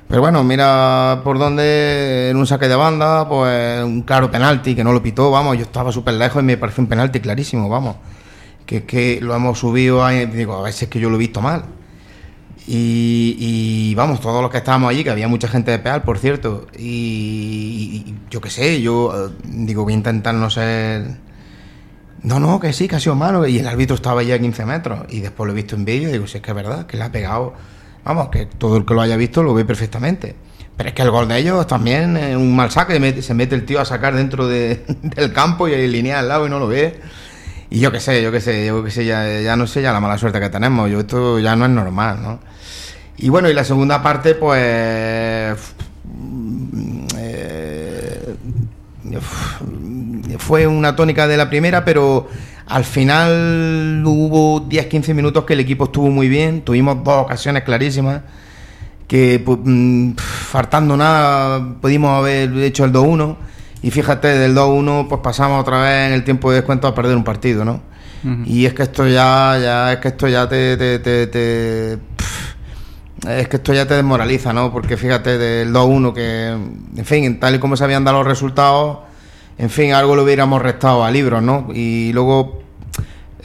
Pero 0.07 0.21
bueno, 0.21 0.44
mira 0.44 1.21
por 1.24 1.38
dónde 1.38 2.30
en 2.31 2.38
un 2.38 2.48
saque 2.48 2.68
de 2.68 2.75
banda, 2.75 3.30
pues 3.30 3.83
un 3.83 4.01
claro 4.01 4.31
penalti 4.31 4.75
que 4.75 4.83
no 4.83 4.92
lo 4.92 5.04
pitó, 5.04 5.30
vamos, 5.30 5.56
yo 5.57 5.63
estaba 5.63 5.92
súper 5.92 6.16
lejos 6.16 6.42
y 6.42 6.45
me 6.45 6.57
pareció 6.57 6.81
un 6.83 6.89
penalti 6.89 7.19
clarísimo, 7.19 7.69
vamos. 7.69 7.95
Que 8.66 8.77
es 8.77 8.83
que 8.86 9.19
lo 9.21 9.36
hemos 9.36 9.60
subido 9.60 10.04
ahí, 10.04 10.25
digo, 10.25 10.56
a 10.57 10.63
veces 10.63 10.89
que 10.89 11.00
yo 11.00 11.10
lo 11.12 11.16
he 11.18 11.19
visto 11.19 11.42
mal. 11.42 11.63
Y, 12.71 13.36
y, 13.39 13.95
vamos, 13.95 14.21
todos 14.21 14.44
los 14.44 14.51
que 14.51 14.57
estábamos 14.60 14.92
allí, 14.92 15.04
que 15.04 15.10
había 15.10 15.27
mucha 15.27 15.48
gente 15.48 15.71
de 15.71 15.80
Peal, 15.80 16.04
por 16.04 16.19
cierto, 16.19 16.68
y, 16.77 18.13
yo 18.30 18.42
qué 18.42 18.51
sé, 18.51 18.80
yo 18.80 19.12
eh, 19.27 19.31
digo, 19.44 19.83
voy 19.86 19.94
a 19.94 19.95
intentar 19.95 20.36
no 20.36 20.51
ser... 20.51 21.18
No, 22.21 22.39
no, 22.39 22.60
que 22.60 22.71
sí, 22.71 22.88
que 22.88 22.98
ha 22.98 23.00
sido 23.00 23.16
malo, 23.16 23.48
y 23.48 23.57
el 23.57 23.68
árbitro 23.68 23.95
estaba 23.95 24.21
allí 24.21 24.31
a 24.33 24.39
15 24.39 24.66
metros, 24.68 25.00
y 25.10 25.19
después 25.19 25.48
lo 25.48 25.54
he 25.54 25.56
visto 25.56 25.75
en 25.75 25.83
vídeo 25.83 26.10
y 26.10 26.12
digo, 26.12 26.27
si 26.27 26.38
es 26.38 26.44
que 26.44 26.51
es 26.51 26.56
verdad, 26.56 26.86
que 26.86 26.95
le 26.98 27.04
ha 27.06 27.12
pegado, 27.12 27.56
vamos, 28.06 28.30
que 28.30 28.45
todo 28.45 28.77
el 28.77 28.86
que 28.86 28.94
lo 28.94 29.01
haya 29.01 29.18
visto 29.18 29.42
lo 29.42 29.56
ve 29.56 29.66
perfectamente. 29.66 30.36
Pero 30.77 30.89
es 30.89 30.94
que 30.95 31.01
el 31.01 31.10
gol 31.10 31.27
de 31.27 31.39
ellos 31.39 31.66
también 31.66 32.18
es 32.18 32.36
un 32.36 32.56
mal 32.56 32.69
saque, 32.69 33.21
se 33.24 33.33
mete 33.33 33.56
el 33.56 33.66
tío 33.66 33.81
a 33.81 33.86
sacar 33.86 34.16
dentro 34.16 34.47
de- 34.47 34.85
del 35.02 35.33
campo 35.33 35.68
y 35.68 35.73
el 35.73 35.92
línea 35.92 36.19
al 36.19 36.28
lado 36.28 36.45
y 36.45 36.52
no 36.52 36.59
lo 36.59 36.68
ve. 36.68 36.99
Y 37.71 37.80
yo 37.80 37.92
qué 37.92 37.99
sé, 37.99 38.21
yo 38.21 38.31
qué 38.31 38.42
sé, 38.42 38.68
yo 38.68 38.83
qué 38.83 38.92
sé, 38.92 39.06
ya, 39.06 39.42
ya 39.42 39.56
no 39.56 39.66
sé 39.66 39.81
ya 39.81 39.92
la 39.92 39.99
mala 39.99 40.19
suerte 40.19 40.40
que 40.40 40.49
tenemos, 40.49 40.88
yo 40.92 40.99
esto 40.99 41.40
ya 41.40 41.56
no 41.56 41.66
es 41.66 41.71
normal, 41.71 42.21
¿no? 42.21 42.40
Y 43.19 43.30
bueno, 43.30 43.49
y 43.49 43.54
la 43.54 43.64
segunda 43.64 44.02
parte, 44.02 44.35
pues. 44.35 44.59
eh, 47.18 48.35
fue 50.38 50.68
una 50.68 50.95
tónica 50.95 51.28
de 51.28 51.38
la 51.38 51.49
primera, 51.49 51.83
pero 51.85 52.28
al 52.68 52.83
final 52.85 54.04
hubo 54.06 54.68
10-15 54.69 55.14
minutos 55.14 55.44
que 55.45 55.54
el 55.54 55.59
equipo 55.61 55.85
estuvo 55.85 56.09
muy 56.09 56.30
bien. 56.30 56.61
Tuvimos 56.61 57.04
dos 57.04 57.23
ocasiones 57.26 57.64
clarísimas. 57.64 58.21
Que 59.07 59.42
pues, 59.44 59.57
mm, 59.64 60.11
faltando 60.18 60.95
nada 60.95 61.76
pudimos 61.81 62.11
haber 62.19 62.56
hecho 62.59 62.85
el 62.85 62.92
2-1. 62.92 63.38
Y 63.81 63.92
fíjate, 63.92 64.28
del 64.28 64.54
2-1 64.56 65.07
pues 65.07 65.21
pasamos 65.23 65.61
otra 65.61 65.81
vez 65.81 66.07
en 66.07 66.14
el 66.14 66.23
tiempo 66.23 66.52
de 66.52 66.57
descuento 66.57 66.88
a 66.88 66.94
perder 66.94 67.16
un 67.16 67.23
partido, 67.23 67.66
¿no? 67.66 67.81
Y 68.45 68.66
es 68.66 68.73
que 68.73 68.83
esto 68.83 69.07
ya, 69.07 69.57
ya, 69.61 69.94
es 69.94 69.99
que 69.99 70.09
esto 70.09 70.28
ya 70.28 70.47
te, 70.49 70.76
te, 70.76 70.99
te- 70.99 71.28
te- 71.28 71.97
pff, 72.18 72.19
es 73.28 73.47
que 73.47 73.57
esto 73.57 73.73
ya 73.73 73.85
te 73.85 73.95
desmoraliza, 73.95 74.54
¿no? 74.54 74.71
Porque 74.71 74.97
fíjate, 74.97 75.38
del 75.38 75.73
2-1 75.73 76.14
que, 76.14 76.47
en 76.47 77.06
fin, 77.06 77.40
tal 77.40 77.56
y 77.56 77.59
como 77.59 77.76
se 77.76 77.83
habían 77.83 78.04
dado 78.04 78.19
los 78.19 78.28
resultados, 78.28 78.99
en 79.57 79.69
fin, 79.69 79.94
algo 79.94 80.16
lo 80.16 80.23
hubiéramos 80.23 80.61
restado 80.61 81.04
a 81.04 81.11
libros, 81.11 81.42
¿no? 81.42 81.68
Y 81.73 82.14
luego 82.14 82.64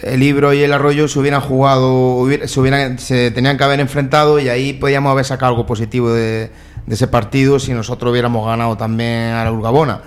el 0.03 0.21
libro 0.21 0.53
y 0.53 0.63
el 0.63 0.73
arroyo 0.73 1.09
se 1.09 1.19
hubieran 1.19 1.41
jugado, 1.41 2.27
se, 2.47 2.61
hubieran, 2.61 2.99
se 2.99 3.31
tenían 3.31 3.57
que 3.57 3.65
haber 3.65 3.81
enfrentado 3.81 4.39
y 4.39 4.49
ahí 4.49 4.75
podíamos 4.75 5.11
haber 5.11 5.25
sacado 5.25 5.51
algo 5.51 5.67
positivo 5.67 6.13
de, 6.13 6.51
de 6.87 6.95
ese 6.95 7.09
partido 7.09 7.59
si 7.59 7.73
nosotros 7.73 8.13
hubiéramos 8.13 8.47
ganado 8.47 8.77
también 8.77 9.33
a 9.33 9.45
la 9.45 9.53
Urgabona. 9.53 10.03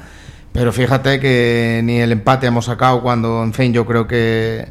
Pero 0.53 0.71
fíjate 0.71 1.19
que 1.19 1.81
ni 1.83 1.99
el 1.99 2.11
empate 2.11 2.47
hemos 2.47 2.65
sacado 2.65 3.01
cuando, 3.01 3.43
en 3.43 3.53
fin, 3.53 3.73
yo 3.73 3.85
creo 3.85 4.07
que 4.07 4.67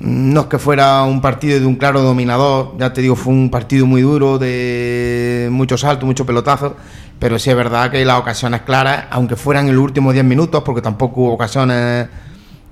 no 0.00 0.40
es 0.40 0.46
que 0.46 0.58
fuera 0.58 1.02
un 1.02 1.20
partido 1.20 1.60
de 1.60 1.66
un 1.66 1.76
claro 1.76 2.02
dominador, 2.02 2.74
ya 2.78 2.92
te 2.92 3.02
digo, 3.02 3.16
fue 3.16 3.32
un 3.34 3.50
partido 3.50 3.86
muy 3.86 4.00
duro, 4.02 4.38
de 4.38 5.48
mucho 5.52 5.76
salto, 5.76 6.06
mucho 6.06 6.24
pelotazo, 6.24 6.76
pero 7.18 7.38
sí 7.38 7.50
es 7.50 7.56
verdad 7.56 7.90
que 7.90 8.04
las 8.04 8.18
ocasiones 8.18 8.62
claras, 8.62 9.04
aunque 9.10 9.36
fueran 9.36 9.68
en 9.68 9.74
los 9.74 9.84
últimos 9.84 10.14
10 10.14 10.24
minutos, 10.24 10.62
porque 10.64 10.80
tampoco 10.80 11.20
hubo 11.20 11.34
ocasiones 11.34 12.08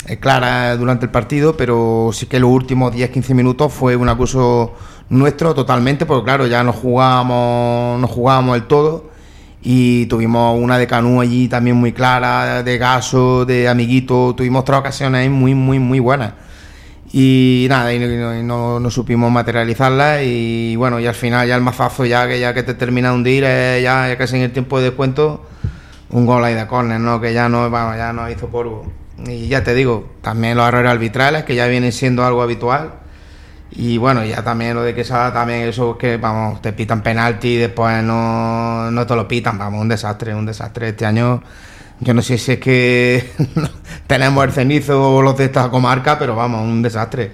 eh, 0.07 0.17
claras 0.19 0.79
durante 0.79 1.05
el 1.05 1.11
partido, 1.11 1.55
pero 1.55 2.11
sí 2.15 2.27
que 2.27 2.41
los 2.41 2.51
últimos 2.51 2.95
10-15 2.95 3.35
minutos 3.35 3.73
fue 3.75 3.95
un 3.95 4.09
acuso 4.09 4.73
nuestro 5.11 5.55
totalmente, 5.55 6.07
porque 6.07 6.25
claro, 6.25 6.47
ya 6.47 6.65
nos 6.65 6.77
jugábamos, 6.77 8.01
nos 8.01 8.11
jugábamos 8.11 8.57
el 8.57 8.67
todo 8.67 9.11
y 9.63 10.07
tuvimos 10.07 10.59
una 10.59 10.79
de 10.79 10.87
Canú 10.87 11.21
allí 11.21 11.49
también 11.49 11.77
muy 11.77 11.93
clara, 11.93 12.63
de 12.63 12.79
Gaso, 12.79 13.45
de 13.45 13.69
Amiguito, 13.69 14.35
tuvimos 14.35 14.65
tres 14.65 14.79
ocasiones 14.79 15.31
muy, 15.31 15.55
muy, 15.55 15.79
muy 15.79 16.01
buenas. 16.01 16.33
Y 17.13 17.67
nada, 17.71 17.93
y 17.95 17.99
no, 17.99 18.35
no- 18.43 18.81
no 18.81 18.91
supimos 18.91 19.31
materializarla 19.33 20.23
y 20.23 20.77
bueno, 20.77 21.01
y 21.01 21.07
al 21.07 21.15
final 21.15 21.49
ya 21.49 21.55
el 21.57 21.63
mazazo 21.63 22.05
ya 22.05 22.29
que 22.29 22.39
ya 22.39 22.53
que 22.53 22.63
te 22.63 22.75
termina 22.75 23.09
de 23.11 23.15
hundir, 23.15 23.45
ya, 23.45 24.09
ya 24.09 24.19
casi 24.19 24.37
en 24.37 24.43
el 24.43 24.53
tiempo 24.53 24.79
de 24.79 24.87
descuento, 24.87 25.47
un 26.11 26.27
gol 26.27 26.45
ahí 26.45 26.55
de 26.55 26.67
córner, 26.67 27.01
¿no? 27.01 27.21
Que 27.21 27.33
ya 27.33 27.49
no, 27.49 27.71
vamos, 27.71 27.97
ya 27.97 28.13
no 28.13 28.29
hizo 28.31 28.49
polvo. 28.49 28.87
Y 29.27 29.49
ya 29.49 29.65
te 29.65 29.75
digo, 29.75 30.11
también 30.23 30.57
los 30.57 30.69
errores 30.69 30.91
arbitrales, 30.91 31.45
que 31.45 31.55
ya 31.55 31.67
vienen 31.67 31.93
siendo 31.93 32.25
algo 32.25 32.43
habitual. 32.43 32.93
Y 33.71 33.99
bueno, 33.99 34.25
ya 34.25 34.43
también 34.43 34.75
lo 34.75 34.83
de 34.83 34.93
que 34.95 35.03
Quesada, 35.03 35.33
también 35.33 35.61
eso 35.69 35.99
que, 35.99 36.17
vamos, 36.17 36.63
te 36.63 36.73
pitan 36.73 37.03
penalti 37.03 37.49
y 37.49 37.57
después 37.57 38.03
no, 38.03 38.91
no 38.91 39.07
te 39.07 39.15
lo 39.17 39.29
pitan, 39.29 39.59
vamos, 39.59 39.81
un 39.83 39.89
desastre, 39.89 40.35
un 40.35 40.47
desastre. 40.47 40.89
Este 40.91 41.05
año, 41.07 41.43
yo 42.01 42.15
no 42.15 42.23
sé 42.23 42.39
si 42.39 42.53
es 42.53 42.59
que 42.59 43.31
tenemos 44.07 44.45
el 44.45 44.53
cenizo 44.53 45.17
o 45.17 45.23
los 45.23 45.37
de 45.37 45.47
esta 45.47 45.69
comarca, 45.71 46.19
pero 46.19 46.35
vamos, 46.37 46.63
un 46.63 46.83
desastre. 46.83 47.33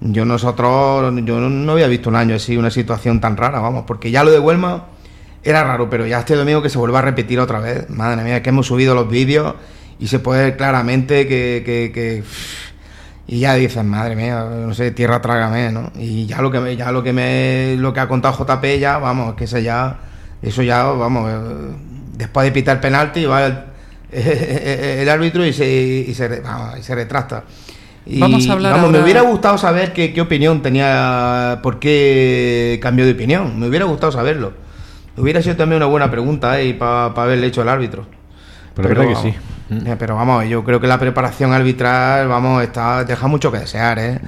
Yo 0.00 0.24
nosotros, 0.24 1.14
yo 1.24 1.40
no 1.40 1.72
había 1.72 1.86
visto 1.86 2.10
un 2.10 2.16
año 2.16 2.36
así, 2.36 2.56
una 2.56 2.70
situación 2.70 3.20
tan 3.20 3.36
rara, 3.36 3.60
vamos, 3.60 3.84
porque 3.86 4.10
ya 4.10 4.22
lo 4.22 4.30
de 4.30 4.38
Huelma 4.38 4.86
era 5.42 5.64
raro, 5.64 5.88
pero 5.88 6.06
ya 6.06 6.18
este 6.20 6.34
domingo 6.34 6.60
que 6.60 6.68
se 6.68 6.78
vuelva 6.78 6.98
a 6.98 7.02
repetir 7.02 7.40
otra 7.40 7.60
vez, 7.60 7.88
madre 7.88 8.22
mía, 8.22 8.42
que 8.42 8.50
hemos 8.50 8.66
subido 8.66 8.94
los 8.94 9.08
vídeos 9.08 9.54
y 9.98 10.08
se 10.08 10.18
puede 10.18 10.44
ver 10.44 10.56
claramente 10.56 11.26
que, 11.26 11.62
que, 11.64 11.92
que 11.92 12.24
y 13.28 13.40
ya 13.40 13.54
dices, 13.54 13.82
madre 13.84 14.14
mía, 14.14 14.44
no 14.44 14.74
sé, 14.74 14.90
tierra 14.90 15.20
trágame, 15.20 15.72
¿no? 15.72 15.90
Y 15.98 16.26
ya 16.26 16.42
lo 16.42 16.50
que 16.50 16.76
ya 16.76 16.92
lo 16.92 17.02
que 17.02 17.12
me 17.12 17.76
lo 17.76 17.92
que 17.92 18.00
ha 18.00 18.08
contado 18.08 18.36
JP 18.36 18.78
ya, 18.78 18.98
vamos, 18.98 19.34
que 19.34 19.44
ese 19.44 19.62
ya 19.62 19.98
eso 20.42 20.62
ya, 20.62 20.84
vamos, 20.84 21.30
eh, 21.30 21.76
después 22.16 22.44
de 22.44 22.52
pitar 22.52 22.80
penalti 22.80 23.24
va 23.24 23.66
el, 24.12 25.08
árbitro 25.08 25.44
y 25.44 25.52
se 25.52 25.66
y 26.08 26.14
se, 26.14 26.40
vamos, 26.40 26.78
y 26.78 26.82
se 26.82 26.94
retracta. 26.94 27.44
Y, 28.04 28.20
Vamos 28.20 28.48
a 28.48 28.52
hablar 28.52 28.72
vamos, 28.72 28.86
ahora- 28.86 28.98
me 28.98 29.04
hubiera 29.04 29.22
gustado 29.22 29.58
saber 29.58 29.92
qué, 29.92 30.12
qué 30.12 30.20
opinión 30.20 30.62
tenía, 30.62 31.58
por 31.62 31.80
qué 31.80 32.78
cambió 32.80 33.04
de 33.04 33.12
opinión. 33.12 33.58
Me 33.58 33.66
hubiera 33.66 33.84
gustado 33.84 34.12
saberlo. 34.12 34.52
Hubiera 35.16 35.42
sido 35.42 35.56
también 35.56 35.78
una 35.78 35.86
buena 35.86 36.10
pregunta 36.10 36.60
eh, 36.60 36.74
para 36.74 37.06
haberle 37.06 37.48
hecho 37.48 37.62
al 37.62 37.68
árbitro. 37.68 38.06
Pero 38.74 38.88
la 38.88 38.94
verdad 38.94 39.08
que 39.08 39.14
vamos, 39.14 39.34
sí. 39.70 39.88
eh, 39.90 39.96
pero 39.98 40.14
vamos, 40.14 40.46
yo 40.46 40.62
creo 40.62 40.80
que 40.80 40.86
la 40.86 40.98
preparación 40.98 41.52
arbitral, 41.52 42.28
vamos, 42.28 42.62
está 42.62 43.02
deja 43.04 43.26
mucho 43.26 43.50
que 43.50 43.58
desear, 43.58 43.98
¿eh? 43.98 44.20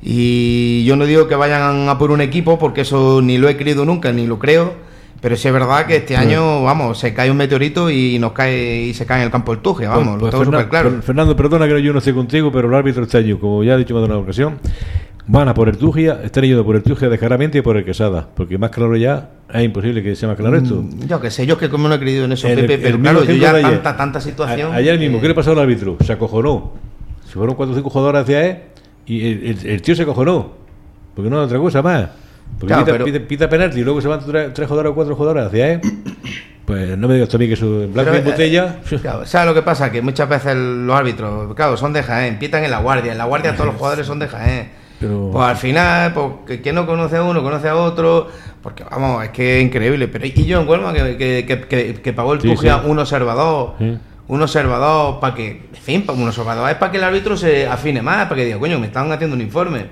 Y 0.00 0.84
yo 0.84 0.96
no 0.96 1.04
digo 1.04 1.28
que 1.28 1.36
vayan 1.36 1.88
a 1.88 1.98
por 1.98 2.10
un 2.10 2.20
equipo, 2.20 2.58
porque 2.58 2.80
eso 2.80 3.20
ni 3.22 3.38
lo 3.38 3.48
he 3.48 3.56
querido 3.56 3.84
nunca, 3.84 4.10
ni 4.10 4.26
lo 4.26 4.38
creo. 4.38 4.74
Pero 5.20 5.36
sí 5.36 5.46
es 5.46 5.54
verdad 5.54 5.86
que 5.86 5.96
este 5.96 6.16
año, 6.16 6.64
vamos, 6.64 6.98
se 6.98 7.14
cae 7.14 7.30
un 7.30 7.36
meteorito 7.36 7.88
y 7.90 8.18
nos 8.18 8.32
cae 8.32 8.82
y 8.86 8.94
se 8.94 9.06
cae 9.06 9.18
en 9.20 9.26
el 9.26 9.30
campo 9.30 9.52
el 9.52 9.60
Tuje, 9.60 9.86
vamos, 9.86 10.04
Pues- 10.04 10.14
lo 10.14 10.18
pues 10.18 10.30
tengo 10.32 10.44
Fernan- 10.44 10.60
súper 10.62 10.68
claro. 10.68 10.90
Fer- 10.90 11.02
Fernando, 11.02 11.36
perdona 11.36 11.68
que 11.68 11.82
yo 11.82 11.92
no 11.92 12.00
esté 12.00 12.12
contigo, 12.12 12.50
pero 12.50 12.68
el 12.68 12.74
árbitro 12.74 13.04
este 13.04 13.18
año, 13.18 13.38
como 13.38 13.62
ya 13.62 13.74
he 13.74 13.78
dicho 13.78 13.94
más 13.94 14.02
de 14.02 14.06
una 14.08 14.18
ocasión, 14.18 14.58
van 15.28 15.46
a 15.48 15.54
por 15.54 15.68
el 15.68 15.76
Tugia, 15.78 16.18
están 16.24 16.42
yendo 16.42 16.64
por 16.64 16.74
el 16.74 16.82
Tugia 16.82 17.08
descaradamente 17.08 17.58
y 17.58 17.62
por 17.62 17.76
el 17.76 17.84
Quesada, 17.84 18.28
porque 18.34 18.58
más 18.58 18.70
claro 18.70 18.96
ya 18.96 19.30
es 19.54 19.62
imposible 19.62 20.02
que 20.02 20.16
sea 20.16 20.28
más 20.28 20.36
claro 20.36 20.56
esto. 20.56 20.82
Mm, 20.82 21.06
Yo 21.06 21.20
qué 21.20 21.30
sé, 21.30 21.46
yo 21.46 21.54
es 21.54 21.60
que 21.60 21.68
como 21.70 21.88
no 21.88 21.94
he 21.94 22.00
creído 22.00 22.24
en 22.24 22.32
eso, 22.32 22.48
El- 22.48 22.56
Pepe, 22.62 22.74
el 22.74 22.80
pero 22.82 22.98
claro, 23.00 23.24
yo 23.24 23.34
ya 23.34 23.52
de 23.52 23.58
ayer. 23.60 23.74
tanta, 23.82 23.96
tanta 23.96 24.20
situación. 24.20 24.72
A- 24.72 24.76
ayer 24.76 24.98
mismo, 24.98 25.18
eh, 25.18 25.20
¿qué 25.20 25.28
le 25.28 25.34
pasó 25.34 25.52
al 25.52 25.60
árbitro? 25.60 25.96
Se 26.04 26.12
acojonó. 26.14 26.72
Se 27.26 27.34
fueron 27.34 27.54
cuatro 27.54 27.74
o 27.74 27.76
cinco 27.76 27.90
jugadores 27.90 28.22
hacia 28.22 28.44
él 28.44 28.56
y 29.06 29.48
el, 29.70 29.80
tío 29.82 29.94
se 29.94 30.02
acojonó. 30.02 30.50
Porque 31.14 31.30
no 31.30 31.40
es 31.40 31.46
otra 31.46 31.58
cosa 31.58 31.80
más. 31.82 32.08
Porque 32.58 32.66
Claro, 32.74 32.84
pita, 32.84 32.92
pero- 32.92 33.04
pita- 33.04 33.26
pita 33.28 33.48
penalti 33.48 33.80
y 33.80 33.84
luego 33.84 34.00
se 34.00 34.08
van 34.08 34.20
tres, 34.24 34.52
tres 34.54 34.68
jugadores 34.68 34.92
o 34.92 34.94
cuatro 34.94 35.14
jugadores 35.16 35.46
hacia 35.46 35.72
él. 35.72 35.80
Pues 36.64 36.96
no 36.96 37.08
me 37.08 37.14
digas 37.14 37.34
mí 37.40 37.48
que 37.48 37.54
en 37.54 37.92
blanco 37.92 38.14
y 38.14 38.18
en 38.18 38.24
botella. 38.24 38.76
eh, 38.88 38.98
claro, 39.02 39.26
¿Sabes 39.26 39.48
lo 39.48 39.54
que 39.54 39.62
pasa? 39.62 39.90
Que 39.90 40.00
muchas 40.00 40.28
veces 40.28 40.54
los 40.56 40.96
árbitros, 40.96 41.52
claro, 41.56 41.76
son 41.76 41.92
de 41.92 42.04
Jaén, 42.04 42.38
pitan 42.38 42.62
en 42.62 42.70
la 42.70 42.78
guardia. 42.78 43.10
En 43.12 43.18
la 43.18 43.24
guardia 43.24 43.52
todos 43.54 43.66
los 43.66 43.74
jugadores 43.74 44.06
son 44.06 44.20
de 44.20 44.28
Jaén. 44.28 44.70
Pero- 45.00 45.30
Pues 45.32 45.44
al 45.44 45.56
final, 45.56 46.12
pues 46.14 46.60
que 46.60 46.72
no 46.72 46.86
conoce 46.86 47.16
a 47.16 47.24
uno, 47.24 47.42
conoce 47.42 47.68
a 47.68 47.74
otro. 47.74 48.28
Porque 48.62 48.84
vamos, 48.84 49.24
es 49.24 49.30
que 49.30 49.58
es 49.58 49.64
increíble. 49.64 50.06
Pero 50.06 50.24
y 50.24 50.44
yo 50.44 50.60
en 50.62 50.68
Huelva 50.68 50.92
que, 50.94 51.16
que, 51.68 52.00
que, 52.00 52.12
pagó 52.12 52.34
el 52.34 52.40
Sí, 52.40 52.48
Tugia 52.48 52.80
sí. 52.80 52.88
un 52.88 52.98
observador. 53.00 53.74
Sí. 53.80 53.98
Un 54.28 54.40
observador 54.42 55.18
para 55.18 55.34
que, 55.34 55.48
en 55.74 55.82
fin, 55.82 56.06
para 56.06 56.16
un 56.16 56.28
observador 56.28 56.70
es 56.70 56.76
para 56.76 56.92
que 56.92 56.98
el 56.98 57.04
árbitro 57.04 57.36
se 57.36 57.66
afine 57.66 58.02
más, 58.02 58.26
para 58.28 58.36
que 58.36 58.44
diga, 58.46 58.58
coño, 58.60 58.78
me 58.78 58.86
están 58.86 59.10
haciendo 59.10 59.34
un 59.34 59.42
informe. 59.42 59.86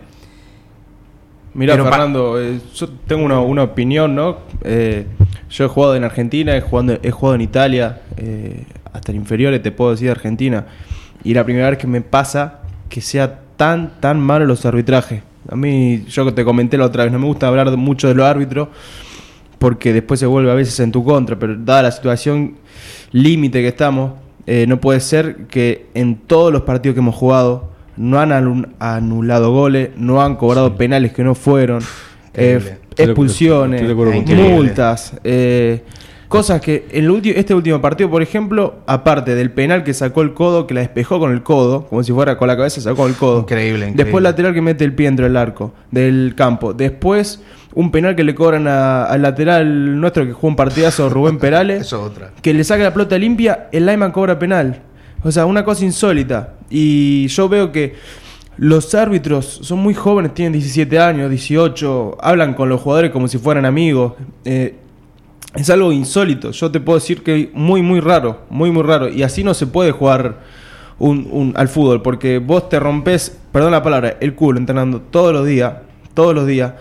Mira, 1.55 1.75
Pero 1.75 1.85
Fernando, 1.85 2.41
eh, 2.41 2.61
yo 2.75 2.89
tengo 3.07 3.25
una, 3.25 3.41
una 3.41 3.65
opinión, 3.65 4.15
¿no? 4.15 4.39
Eh, 4.63 5.07
yo 5.51 5.65
he 5.65 5.69
jugado 5.69 5.97
en 5.97 6.05
Argentina, 6.05 6.57
he 6.57 6.61
jugado, 6.61 6.99
he 7.03 7.11
jugado 7.11 7.35
en 7.35 7.41
Italia, 7.41 8.03
eh, 8.17 8.65
hasta 8.93 9.11
en 9.13 9.19
inferiores, 9.19 9.63
te 9.63 9.73
puedo 9.73 9.91
decir, 9.91 10.07
de 10.07 10.13
Argentina. 10.13 10.67
Y 11.25 11.35
la 11.35 11.45
primera 11.45 11.69
vez 11.71 11.79
que 11.79 11.87
me 11.87 12.01
pasa 12.01 12.61
que 12.89 13.01
sea 13.01 13.41
tan, 13.57 14.01
tan 14.01 14.21
malo 14.21 14.47
los 14.47 14.65
arbitrajes. 14.65 15.23
A 15.49 15.57
mí, 15.57 16.05
yo 16.09 16.25
que 16.25 16.33
te 16.33 16.45
comenté 16.45 16.79
la 16.79 16.87
otra 16.87 17.05
vez, 17.05 17.13
no 17.13 17.19
me 17.19 17.27
gusta 17.27 17.49
hablar 17.49 17.71
mucho 17.77 18.09
de 18.09 18.15
los 18.15 18.27
árbitros 18.27 18.69
porque 19.59 19.93
después 19.93 20.19
se 20.19 20.27
vuelve 20.27 20.51
a 20.51 20.55
veces 20.55 20.81
en 20.81 20.91
tu 20.91 21.05
contra, 21.05 21.39
pero 21.39 21.55
dada 21.55 21.83
la 21.83 21.91
situación 21.91 22.55
límite 23.13 23.61
que 23.61 23.69
estamos, 23.69 24.13
eh, 24.47 24.65
no 24.67 24.81
puede 24.81 25.01
ser 25.01 25.47
que 25.49 25.87
en 25.93 26.17
todos 26.17 26.51
los 26.51 26.63
partidos 26.63 26.95
que 26.95 27.01
hemos 27.01 27.15
jugado 27.15 27.70
no 27.97 28.19
han 28.21 28.31
anu- 28.31 28.69
anulado 28.79 29.53
goles, 29.53 29.91
no 29.97 30.23
han 30.23 30.37
cobrado 30.37 30.77
penales 30.77 31.13
que 31.13 31.23
no 31.25 31.35
fueron, 31.35 31.83
eh, 32.35 32.79
expulsiones, 32.97 33.83
multas, 34.27 35.15
eh, 35.25 35.83
cosas 36.29 36.61
que 36.61 36.87
en 36.93 37.05
el 37.07 37.23
este 37.37 37.55
último 37.55 37.81
partido, 37.81 38.09
por 38.09 38.23
ejemplo, 38.23 38.77
aparte 38.87 39.35
del 39.35 39.51
penal 39.51 39.83
que 39.83 39.93
sacó 39.95 40.23
el 40.23 40.33
codo, 40.33 40.67
que 40.67 40.75
la 40.75 40.81
despejó 40.81 41.19
con 41.19 41.33
el 41.33 41.43
codo, 41.43 41.87
como 41.87 42.03
si 42.03 42.13
fuera 42.13 42.39
con 42.39 42.47
la 42.49 42.57
cabeza, 42.57 42.81
sacó 42.81 43.07
el 43.07 43.15
codo. 43.15 43.41
Increíble, 43.41 43.79
increíble. 43.89 44.05
Después 44.05 44.23
lateral 44.23 44.55
que 44.55 44.63
mete 44.63 44.85
el 44.85 44.95
pie 44.95 45.07
dentro 45.07 45.25
del 45.27 45.37
arco, 45.37 45.75
del 45.91 46.35
campo. 46.37 46.73
Después 46.73 47.43
un 47.75 47.91
penal 47.91 48.15
que 48.17 48.25
le 48.25 48.35
cobran 48.35 48.67
a- 48.69 49.05
al 49.05 49.23
lateral 49.23 50.01
nuestro 50.01 50.25
que 50.25 50.33
jugó 50.33 50.49
un 50.49 50.57
partidazo, 50.57 51.09
Rubén 51.09 51.39
Perales 51.41 51.83
Eso 51.83 51.97
es 52.07 52.13
otra. 52.13 52.31
que 52.43 52.55
le 52.55 52.63
saca 52.65 52.85
la 52.85 52.93
pelota 52.93 53.19
limpia, 53.19 53.69
el 53.73 53.87
Lyman 53.87 54.13
cobra 54.13 54.39
penal. 54.39 54.83
O 55.23 55.31
sea, 55.33 55.47
una 55.47 55.65
cosa 55.65 55.85
insólita. 55.85 56.55
Y 56.71 57.27
yo 57.27 57.49
veo 57.49 57.73
que 57.73 57.95
los 58.57 58.95
árbitros 58.95 59.61
son 59.63 59.81
muy 59.81 59.95
jóvenes, 59.95 60.35
tienen 60.35 60.53
17 60.53 60.99
años, 60.99 61.31
18, 61.31 62.19
hablan 62.21 62.55
con 62.55 62.69
los 62.69 62.81
jugadores 62.81 63.11
como 63.11 63.27
si 63.29 63.39
fueran 63.39 63.65
amigos. 63.65 64.15
Eh, 64.45 64.77
es 65.55 65.69
algo 65.71 65.93
insólito. 65.93 66.53
Yo 66.53 66.71
te 66.71 66.81
puedo 66.81 66.99
decir 66.99 67.23
que 67.23 67.51
muy, 67.55 67.83
muy 67.83 68.01
raro, 68.01 68.43
muy, 68.51 68.71
muy 68.71 68.83
raro. 68.83 69.09
Y 69.09 69.23
así 69.23 69.43
no 69.43 69.55
se 69.55 69.67
puede 69.67 69.91
jugar 69.91 70.41
un, 71.01 71.55
al 71.57 71.69
fútbol, 71.69 72.03
porque 72.03 72.39
vos 72.39 72.69
te 72.69 72.79
rompes, 72.79 73.37
perdón 73.53 73.73
la 73.73 73.83
palabra, 73.83 74.19
el 74.21 74.35
culo 74.35 74.59
entrenando 74.59 75.01
todos 75.01 75.33
los 75.33 75.47
días, 75.47 75.75
todos 76.15 76.35
los 76.35 76.47
días, 76.47 76.75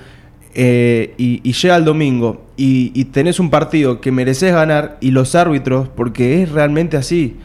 eh, 0.53 1.13
y, 1.17 1.39
y 1.43 1.53
llega 1.53 1.77
el 1.77 1.85
domingo 1.85 2.45
y, 2.57 2.91
y 2.93 3.05
tenés 3.05 3.39
un 3.39 3.49
partido 3.49 4.01
que 4.01 4.11
mereces 4.11 4.53
ganar 4.53 4.97
y 4.99 5.11
los 5.11 5.35
árbitros, 5.35 5.87
porque 5.87 6.43
es 6.43 6.51
realmente 6.51 6.97
así, 6.97 7.37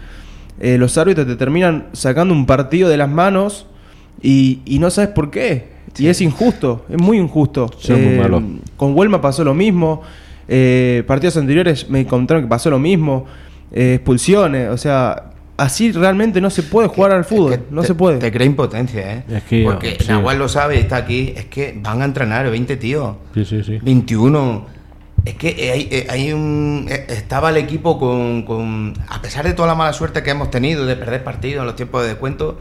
eh, 0.61 0.79
los 0.79 0.97
árbitros 0.99 1.27
te 1.27 1.37
terminan 1.37 1.87
sacando 1.93 2.33
un 2.35 2.47
partido 2.47 2.89
de 2.89 2.97
las 2.97 3.09
manos 3.11 3.67
y, 4.23 4.61
y 4.65 4.79
no 4.79 4.91
sabes 4.91 5.11
por 5.11 5.31
qué. 5.31 5.73
Y 5.97 6.07
es 6.09 6.21
injusto, 6.21 6.85
es 6.89 6.97
muy 7.01 7.19
injusto. 7.19 7.71
Muy 7.89 7.97
Eh. 7.99 8.43
Con 8.77 8.97
Huelma 8.97 9.21
pasó 9.21 9.45
lo 9.45 9.55
mismo. 9.55 10.03
eh, 10.49 11.03
partidos 11.07 11.37
anteriores 11.39 11.89
me 11.89 12.05
contaron 12.07 12.43
que 12.43 12.49
pasó 12.49 12.69
lo 12.71 12.79
mismo. 12.79 13.27
eh, 13.73 13.95
expulsiones, 13.95 14.69
o 14.71 14.77
sea, 14.77 15.31
así 15.57 15.91
realmente 15.91 16.41
no 16.41 16.51
se 16.51 16.63
puede 16.63 16.87
jugar 16.89 17.11
al 17.13 17.25
fútbol. 17.25 17.53
Es 17.53 17.59
que 17.59 17.65
no 17.71 17.81
te- 17.81 17.87
se 17.89 17.95
puede. 17.95 18.19
Te 18.19 18.31
crea 18.31 18.47
impotencia, 18.47 19.15
¿eh? 19.15 19.25
Es 19.29 19.43
que, 19.45 19.65
Porque 19.65 19.97
sí. 20.01 20.07
Nahuel 20.09 20.39
lo 20.39 20.49
sabe, 20.49 20.79
está 20.79 20.97
aquí. 20.97 21.33
Es 21.37 21.47
que 21.47 21.77
van 21.83 22.01
a 22.03 22.05
entrenar 22.05 22.49
20 22.51 22.77
tíos. 22.77 23.17
Sí, 23.35 23.45
sí, 23.45 23.63
sí. 23.65 23.79
21. 23.83 24.67
Es 25.25 25.35
que 25.37 25.71
hay, 25.73 25.89
eh, 25.91 26.07
hay 26.11 26.33
un. 26.33 26.87
eh, 26.91 27.07
Estaba 27.09 27.51
el 27.51 27.57
equipo 27.57 27.99
con, 27.99 28.43
con- 28.43 28.93
A 29.09 29.23
pesar 29.23 29.45
de 29.45 29.55
toda 29.55 29.69
la 29.69 29.75
mala 29.75 29.93
suerte 29.93 30.23
que 30.23 30.31
hemos 30.31 30.51
tenido 30.51 30.85
de 30.85 30.97
perder 30.97 31.25
partidos 31.25 31.61
en 31.63 31.67
los 31.67 31.77
tiempos 31.77 32.03
de 32.03 32.09
descuento, 32.09 32.61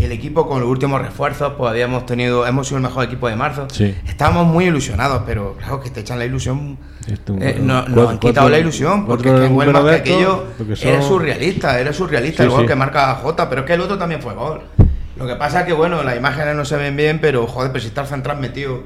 el 0.00 0.10
equipo 0.10 0.48
con 0.48 0.60
los 0.60 0.68
últimos 0.68 1.00
refuerzos, 1.00 1.52
pues 1.56 1.70
habíamos 1.70 2.06
tenido. 2.06 2.46
Hemos 2.46 2.66
sido 2.66 2.78
el 2.78 2.82
mejor 2.82 3.04
equipo 3.04 3.28
de 3.28 3.36
marzo. 3.36 3.68
Sí. 3.70 3.94
Estábamos 4.08 4.46
muy 4.46 4.64
ilusionados, 4.64 5.22
pero 5.24 5.56
claro 5.58 5.80
que 5.80 5.90
te 5.90 6.00
echan 6.00 6.18
la 6.18 6.24
ilusión. 6.24 6.78
Esto, 7.06 7.36
eh, 7.40 7.58
no, 7.60 7.86
nos 7.88 8.08
han 8.10 8.18
quitado 8.18 8.34
cuatro- 8.34 8.48
la 8.48 8.58
ilusión, 8.58 9.06
porque 9.06 9.28
es 9.28 9.34
que 9.34 9.40
que 9.40 9.48
de 9.48 9.66
estos, 9.70 9.90
aquello 9.94 10.44
porque 10.58 10.74
era 10.88 11.00
son- 11.00 11.08
surrealista, 11.08 11.78
era 11.80 11.92
surrealista 11.92 12.42
Sí, 12.42 12.44
el 12.44 12.50
gol 12.50 12.60
sí. 12.62 12.66
que 12.66 12.74
marca 12.74 13.14
Jota, 13.16 13.48
pero 13.48 13.60
es 13.62 13.66
que 13.68 13.74
el 13.74 13.80
otro 13.82 13.96
también 13.98 14.20
fue 14.20 14.34
gol. 14.34 14.62
Lo 15.16 15.26
que 15.26 15.36
pasa 15.36 15.60
es 15.60 15.66
que, 15.66 15.72
bueno, 15.74 16.02
las 16.02 16.16
imágenes 16.16 16.56
no 16.56 16.64
se 16.64 16.76
ven 16.76 16.96
bien, 16.96 17.18
pero 17.20 17.46
joder, 17.46 17.70
pero 17.70 17.80
si 17.82 17.88
está 17.88 18.00
el 18.02 18.06
central 18.08 18.38
metido, 18.40 18.82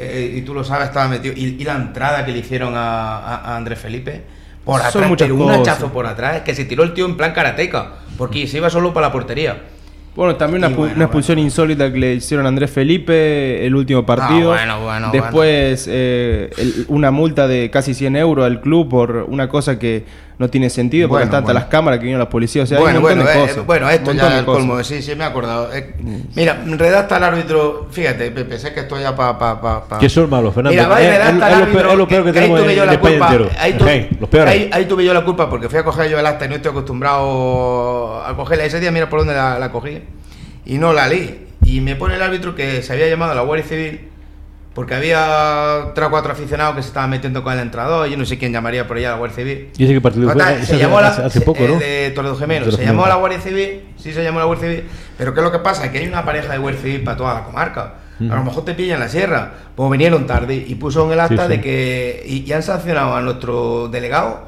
eh, 0.00 0.34
y 0.36 0.42
tú 0.42 0.54
lo 0.54 0.64
sabes, 0.64 0.88
estaba 0.88 1.08
metido, 1.08 1.34
y, 1.36 1.56
y 1.58 1.64
la 1.64 1.76
entrada 1.76 2.24
que 2.24 2.32
le 2.32 2.38
hicieron 2.38 2.74
a, 2.76 3.18
a- 3.18 3.36
a 3.52 3.56
Andrés 3.56 3.78
Felipe, 3.78 4.22
por 4.64 4.80
Son 4.80 4.88
atrás, 4.88 5.08
muchas 5.08 5.28
pero 5.28 5.36
un 5.42 5.50
hachazo 5.50 5.92
por 5.92 6.06
atrás, 6.06 6.42
que 6.42 6.54
se 6.54 6.64
tiró 6.64 6.82
el 6.84 6.92
tío 6.94 7.06
en 7.06 7.16
plan 7.16 7.32
karateca, 7.32 7.92
porque 8.16 8.46
se 8.46 8.58
iba 8.58 8.68
solo 8.70 8.92
para 8.92 9.06
la 9.08 9.12
portería. 9.12 9.56
Bueno, 10.16 10.34
también 10.34 10.64
una, 10.64 10.74
bueno, 10.74 11.04
expulsión 11.04 11.38
insólita 11.38 11.92
que 11.92 11.98
le 11.98 12.14
hicieron 12.14 12.44
a 12.44 12.48
Andrés 12.48 12.70
Felipe 12.72 13.64
el 13.64 13.74
último 13.76 14.04
partido. 14.04 14.52
Ah, 14.52 14.56
bueno, 14.56 14.82
bueno, 14.82 15.10
Después 15.12 15.86
eh, 15.88 16.50
el- 16.58 16.86
una 16.88 17.10
multa 17.12 17.46
de 17.46 17.70
casi 17.70 17.94
100 17.94 18.16
euros 18.16 18.44
al 18.44 18.60
club 18.60 18.88
por 18.88 19.26
una 19.28 19.48
cosa 19.48 19.78
que 19.78 20.04
no 20.38 20.48
tiene 20.48 20.70
sentido 20.70 21.08
porque 21.08 21.24
Bueno, 21.24 21.36
están 21.36 21.44
bueno. 21.44 21.58
las 21.60 21.68
cámaras 21.68 21.98
que 21.98 22.04
vienen 22.04 22.20
las 22.20 22.28
policías. 22.28 22.62
O 22.64 22.66
sea, 22.68 22.78
hay 22.78 22.82
bueno, 22.84 22.98
un 23.00 23.02
montón 23.06 23.24
bueno, 23.24 23.46
de 23.46 23.52
eh, 23.52 23.62
bueno, 23.66 23.90
esto 23.90 24.12
ya 24.12 24.38
el 24.38 24.44
colmo, 24.44 24.84
sí, 24.84 25.02
sí, 25.02 25.14
me 25.16 25.24
he 25.24 25.26
acordado. 25.26 25.74
Eh, 25.74 25.94
mira, 26.36 26.62
redacta 26.64 27.16
el 27.16 27.24
árbitro, 27.24 27.88
fíjate, 27.90 28.30
Pepe, 28.30 28.56
sé 28.58 28.72
que 28.72 28.80
esto 28.80 29.00
ya 29.00 29.16
para... 29.16 29.36
Pa, 29.36 29.60
pa, 29.60 29.84
pa- 29.88 29.98
Que 29.98 30.08
son 30.08 30.30
malos, 30.30 30.54
Fernando. 30.54 30.76
Mira, 30.80 30.88
va 30.88 31.02
y 31.02 31.04
Es- 31.06 31.10
redacta 31.10 31.50
lo 31.50 31.56
árbitro, 31.56 31.90
es 31.92 31.98
lo 31.98 32.08
peor 32.08 32.22
que 32.22 32.28
ahí 32.28 32.34
tenemos 32.34 32.60
tuve 32.60 32.70
en- 32.70 32.76
yo 32.76 32.82
en 32.84 32.90
la 32.90 33.00
culpa, 33.00 33.26
entero. 33.26 33.50
Ahí, 33.58 33.72
tu- 33.74 34.20
los 34.20 34.28
peores. 34.30 34.54
ahí- 34.54 34.70
ahí 34.72 34.84
tuve 34.84 35.04
yo 35.04 35.12
la 35.12 35.24
culpa 35.24 35.50
porque 35.50 35.68
fui 35.68 35.78
a 35.80 35.84
coger 35.84 36.08
yo 36.10 36.18
el 36.20 36.26
acta 36.26 36.44
y 36.44 36.48
no 36.48 36.54
estoy 36.54 36.70
acostumbrado 36.70 38.22
a 38.24 38.34
cogerla. 38.36 38.64
Ese 38.64 38.80
día 38.80 38.90
mira 38.90 39.08
por 39.08 39.20
dónde 39.20 39.34
la, 39.34 39.58
la 39.58 39.70
cogí 39.72 40.02
y 40.66 40.78
no 40.78 40.92
la 40.92 41.08
leí. 41.08 41.46
Y 41.64 41.80
me 41.80 41.96
pone 41.96 42.14
el 42.14 42.22
árbitro 42.22 42.54
que 42.54 42.82
se 42.82 42.92
había 42.92 43.08
llamado 43.08 43.32
a 43.32 43.34
la 43.34 43.42
Guardia 43.42 43.66
Civil 43.66 44.08
porque 44.78 44.94
había 44.94 45.90
tres 45.92 46.06
o 46.06 46.10
cuatro 46.10 46.30
aficionados 46.30 46.76
que 46.76 46.82
se 46.82 46.88
estaban 46.88 47.10
metiendo 47.10 47.42
con 47.42 47.52
el 47.52 47.58
entrenador. 47.58 48.06
Yo 48.06 48.16
no 48.16 48.24
sé 48.24 48.38
quién 48.38 48.52
llamaría 48.52 48.86
por 48.86 48.96
allá 48.96 49.08
a 49.08 49.10
la 49.14 49.18
Guardia 49.18 49.34
Civil. 49.34 49.70
Y 49.76 49.82
ese 49.84 49.92
que 49.92 50.00
partido 50.00 50.26
fue 50.26 50.34
Total, 50.34 50.54
Ese 50.54 50.66
se 50.66 50.74
hace- 50.74 50.82
llamó 50.84 51.00
la, 51.00 51.08
hace, 51.08 51.22
hace 51.22 51.40
poco, 51.40 51.64
el 51.64 51.72
¿no? 51.72 51.78
de 51.80 52.12
Toledo 52.14 52.36
Gemelo. 52.36 52.70
Se 52.70 52.84
llamó 52.84 53.04
la 53.08 53.16
Guardia 53.16 53.40
Civil, 53.40 53.88
sí 53.96 54.12
se 54.12 54.22
llamó 54.22 54.38
a 54.38 54.42
la 54.42 54.46
Guardia 54.46 54.68
Civil, 54.68 54.84
pero 55.18 55.34
¿qué 55.34 55.40
es 55.40 55.44
lo 55.44 55.50
que 55.50 55.58
pasa? 55.58 55.90
Que 55.90 55.98
hay 55.98 56.06
una 56.06 56.24
pareja 56.24 56.52
de 56.52 56.58
Guardia 56.58 56.80
Civil 56.80 57.02
para 57.02 57.16
toda 57.16 57.34
la 57.34 57.42
comarca. 57.42 57.94
A 58.20 58.36
lo 58.36 58.44
mejor 58.44 58.64
te 58.64 58.74
pillan 58.74 59.00
la 59.00 59.08
sierra, 59.08 59.50
pues 59.74 59.90
vinieron 59.90 60.28
tarde 60.28 60.54
y 60.54 60.76
puso 60.76 61.04
en 61.06 61.12
el 61.12 61.18
acta 61.20 61.46
Sí, 61.48 61.50
sí. 61.52 61.56
de 61.56 61.60
que 61.60 62.22
y, 62.24 62.48
y 62.48 62.52
han 62.52 62.62
sancionado 62.62 63.16
a 63.16 63.20
nuestro 63.20 63.88
delegado, 63.88 64.46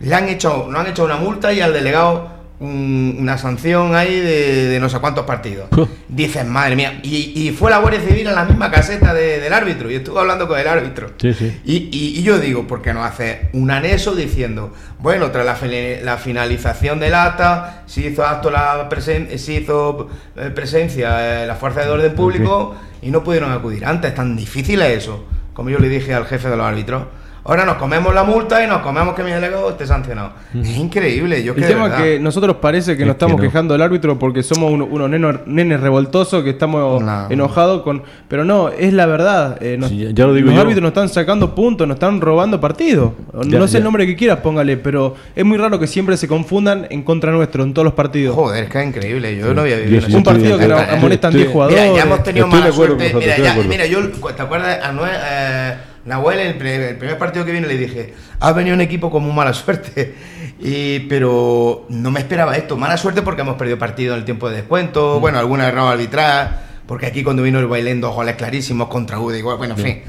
le 0.00 0.12
han 0.12 0.28
hecho, 0.28 0.66
no 0.68 0.80
han 0.80 0.88
hecho 0.88 1.04
una 1.04 1.16
multa 1.18 1.52
y 1.52 1.60
al 1.60 1.72
delegado 1.72 2.30
un- 2.60 3.16
una 3.20 3.38
sanción 3.38 3.94
ahí 3.94 4.18
de, 4.20 4.66
de 4.68 4.80
no 4.80 4.88
sé 4.88 4.98
cuántos 4.98 5.24
partidos. 5.24 5.68
Dices, 6.08 6.44
madre 6.44 6.74
mía, 6.76 7.00
y, 7.02 7.32
y 7.48 7.50
fue 7.52 7.70
la 7.70 7.78
Guardia 7.78 8.00
Civil 8.00 8.26
en 8.26 8.34
la 8.34 8.44
misma 8.44 8.70
caseta 8.70 9.14
de- 9.14 9.38
del 9.40 9.52
árbitro, 9.52 9.90
y 9.90 9.94
estuve 9.96 10.18
hablando 10.18 10.48
con 10.48 10.58
el 10.58 10.66
árbitro. 10.66 11.12
Sí, 11.18 11.32
sí. 11.34 11.60
Y, 11.64 11.76
y- 11.92 12.18
y 12.18 12.22
yo 12.22 12.38
digo, 12.38 12.66
¿por 12.66 12.82
qué 12.82 12.92
no 12.92 13.04
hace 13.04 13.48
un 13.52 13.70
anexo 13.70 14.14
diciendo, 14.14 14.72
bueno, 14.98 15.30
tras 15.30 15.44
la, 15.46 15.56
la 16.02 16.16
finalización 16.16 16.98
del 16.98 17.14
acta, 17.14 17.82
se 17.86 18.00
hizo 18.08 18.24
acto 18.26 18.50
la 18.50 18.88
presen 18.88 19.38
se 19.38 19.54
hizo 19.54 20.08
eh, 20.36 20.50
presencia 20.54 21.42
eh, 21.42 21.46
la 21.46 21.54
fuerza 21.54 21.82
de 21.82 21.90
orden 21.90 22.14
público 22.14 22.74
y 23.02 23.10
no 23.10 23.22
pudieron 23.22 23.52
acudir 23.52 23.84
antes? 23.86 24.14
Tan 24.14 24.36
difícil 24.36 24.82
es 24.82 24.98
eso, 25.04 25.24
como 25.52 25.70
yo 25.70 25.78
le 25.78 25.88
dije 25.88 26.12
al 26.14 26.26
jefe 26.26 26.48
de 26.48 26.56
los 26.56 26.66
árbitros. 26.66 27.04
Ahora 27.48 27.64
nos 27.64 27.76
comemos 27.76 28.14
la 28.14 28.24
multa 28.24 28.62
y 28.62 28.66
nos 28.66 28.82
comemos 28.82 29.14
que 29.14 29.24
mi 29.24 29.30
delegado 29.30 29.70
esté 29.70 29.86
sancionado. 29.86 30.32
Es 30.54 30.76
increíble, 30.76 31.42
yo 31.42 31.54
El 31.54 31.62
que 31.62 31.66
tema 31.66 31.86
es 31.88 31.94
que 31.94 32.20
nosotros 32.20 32.56
parece 32.60 32.94
que 32.94 33.02
Es 33.04 33.06
nos 33.08 33.16
que 33.16 33.24
estamos 33.24 33.36
no. 33.38 33.42
quejando 33.42 33.72
del 33.72 33.80
árbitro 33.82 34.18
porque 34.18 34.42
somos 34.42 34.70
uno- 34.70 34.84
unos 34.84 35.08
nenes 35.46 35.80
revoltosos 35.80 36.44
que 36.44 36.50
estamos 36.50 37.02
No. 37.02 37.26
enojados 37.30 37.80
con... 37.82 38.02
Pero 38.28 38.44
no, 38.44 38.68
es 38.68 38.92
la 38.92 39.06
verdad. 39.06 39.56
eh, 39.62 39.76
nos- 39.78 39.88
Sí, 39.88 40.12
ya- 40.12 40.26
lo 40.26 40.34
digo 40.34 40.48
los 40.48 40.56
yo. 40.56 40.60
árbitros 40.60 40.82
nos 40.82 40.90
están 40.90 41.08
sacando 41.08 41.54
puntos, 41.54 41.88
nos 41.88 41.94
están 41.94 42.20
robando 42.20 42.60
partidos. 42.60 43.12
No 43.32 43.66
sé 43.66 43.72
ya. 43.72 43.78
el 43.78 43.84
nombre 43.84 44.06
que 44.06 44.14
quieras, 44.14 44.40
póngale, 44.40 44.76
pero 44.76 45.14
es 45.34 45.44
muy 45.44 45.56
raro 45.56 45.78
que 45.80 45.86
siempre 45.86 46.18
se 46.18 46.28
confundan 46.28 46.86
en 46.90 47.02
contra 47.02 47.32
nuestro 47.32 47.62
en 47.64 47.72
todos 47.72 47.84
los 47.84 47.94
partidos. 47.94 48.34
Joder, 48.36 48.64
es 48.64 48.70
que 48.70 48.78
es 48.80 48.86
increíble, 48.88 49.36
yo 49.38 49.54
no 49.54 49.62
había 49.62 49.76
Yo 49.76 49.84
vivido 49.84 50.00
sí, 50.02 50.08
eso. 50.08 50.18
Un 50.18 50.22
partido 50.24 50.58
que 50.58 50.64
estoy- 50.64 51.30
10 51.32 51.48
jugadores. 51.50 51.80
Mira, 51.82 51.96
ya 51.96 52.02
hemos 52.02 52.22
tenido 52.22 52.46
mala 52.46 52.70
suerte. 52.72 53.14
Mira, 53.14 53.36
ya- 53.38 53.86
yo, 53.86 54.00
¿te 54.10 54.42
acuerdas? 54.42 54.84
A 54.84 54.92
Noé, 54.92 55.10
eh, 55.14 55.74
Nahuel, 56.08 56.38
el, 56.40 56.66
el 56.66 56.96
primer 56.96 57.18
partido 57.18 57.44
que 57.44 57.52
vino, 57.52 57.66
le 57.68 57.76
dije, 57.76 58.14
has 58.40 58.54
venido 58.54 58.74
un 58.74 58.80
equipo 58.80 59.10
con 59.10 59.22
muy 59.22 59.32
mala 59.32 59.52
suerte. 59.54 60.14
Y, 60.60 61.00
pero 61.00 61.86
no 61.88 62.10
me 62.10 62.20
esperaba 62.20 62.56
esto. 62.56 62.76
Mala 62.76 62.96
suerte 62.96 63.22
porque 63.22 63.42
hemos 63.42 63.56
perdido 63.56 63.78
partido 63.78 64.14
en 64.14 64.20
el 64.20 64.24
tiempo 64.24 64.48
de 64.50 64.56
descuento. 64.56 65.20
Bueno, 65.20 65.38
alguna 65.38 65.68
error 65.68 65.92
arbitral. 65.92 66.60
Porque 66.86 67.06
aquí 67.06 67.22
cuando 67.22 67.42
vino 67.42 67.58
el 67.58 67.66
Bailén, 67.66 68.00
dos 68.00 68.14
goles 68.14 68.34
clarísimos 68.36 68.88
contra 68.88 69.20
UD, 69.20 69.34
igual. 69.34 69.58
Bueno, 69.58 69.74
en 69.76 69.84
fin. 69.84 70.02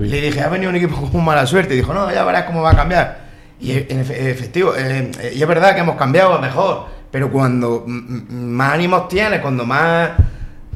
Le 0.00 0.20
dije, 0.20 0.40
ha 0.42 0.48
venido 0.48 0.68
un 0.70 0.76
equipo 0.76 0.94
con 1.00 1.10
muy 1.10 1.22
mala 1.22 1.46
suerte. 1.46 1.72
Y 1.74 1.78
dijo, 1.78 1.94
no, 1.94 2.12
ya 2.12 2.22
verás 2.24 2.44
cómo 2.44 2.60
va 2.62 2.72
a 2.72 2.76
cambiar. 2.76 3.26
Y 3.58 3.72
en 3.72 4.04
efe- 4.04 4.18
efectivo, 4.28 4.74
eh, 4.76 5.10
eh, 5.18 5.32
y 5.34 5.40
es 5.40 5.48
verdad 5.48 5.74
que 5.74 5.80
hemos 5.80 5.96
cambiado 5.96 6.34
a 6.34 6.38
mejor. 6.40 6.84
Pero 7.10 7.30
cuando 7.32 7.84
más 7.86 8.74
ánimos 8.74 9.08
tienes, 9.08 9.40
cuando 9.40 9.64
más 9.64 10.10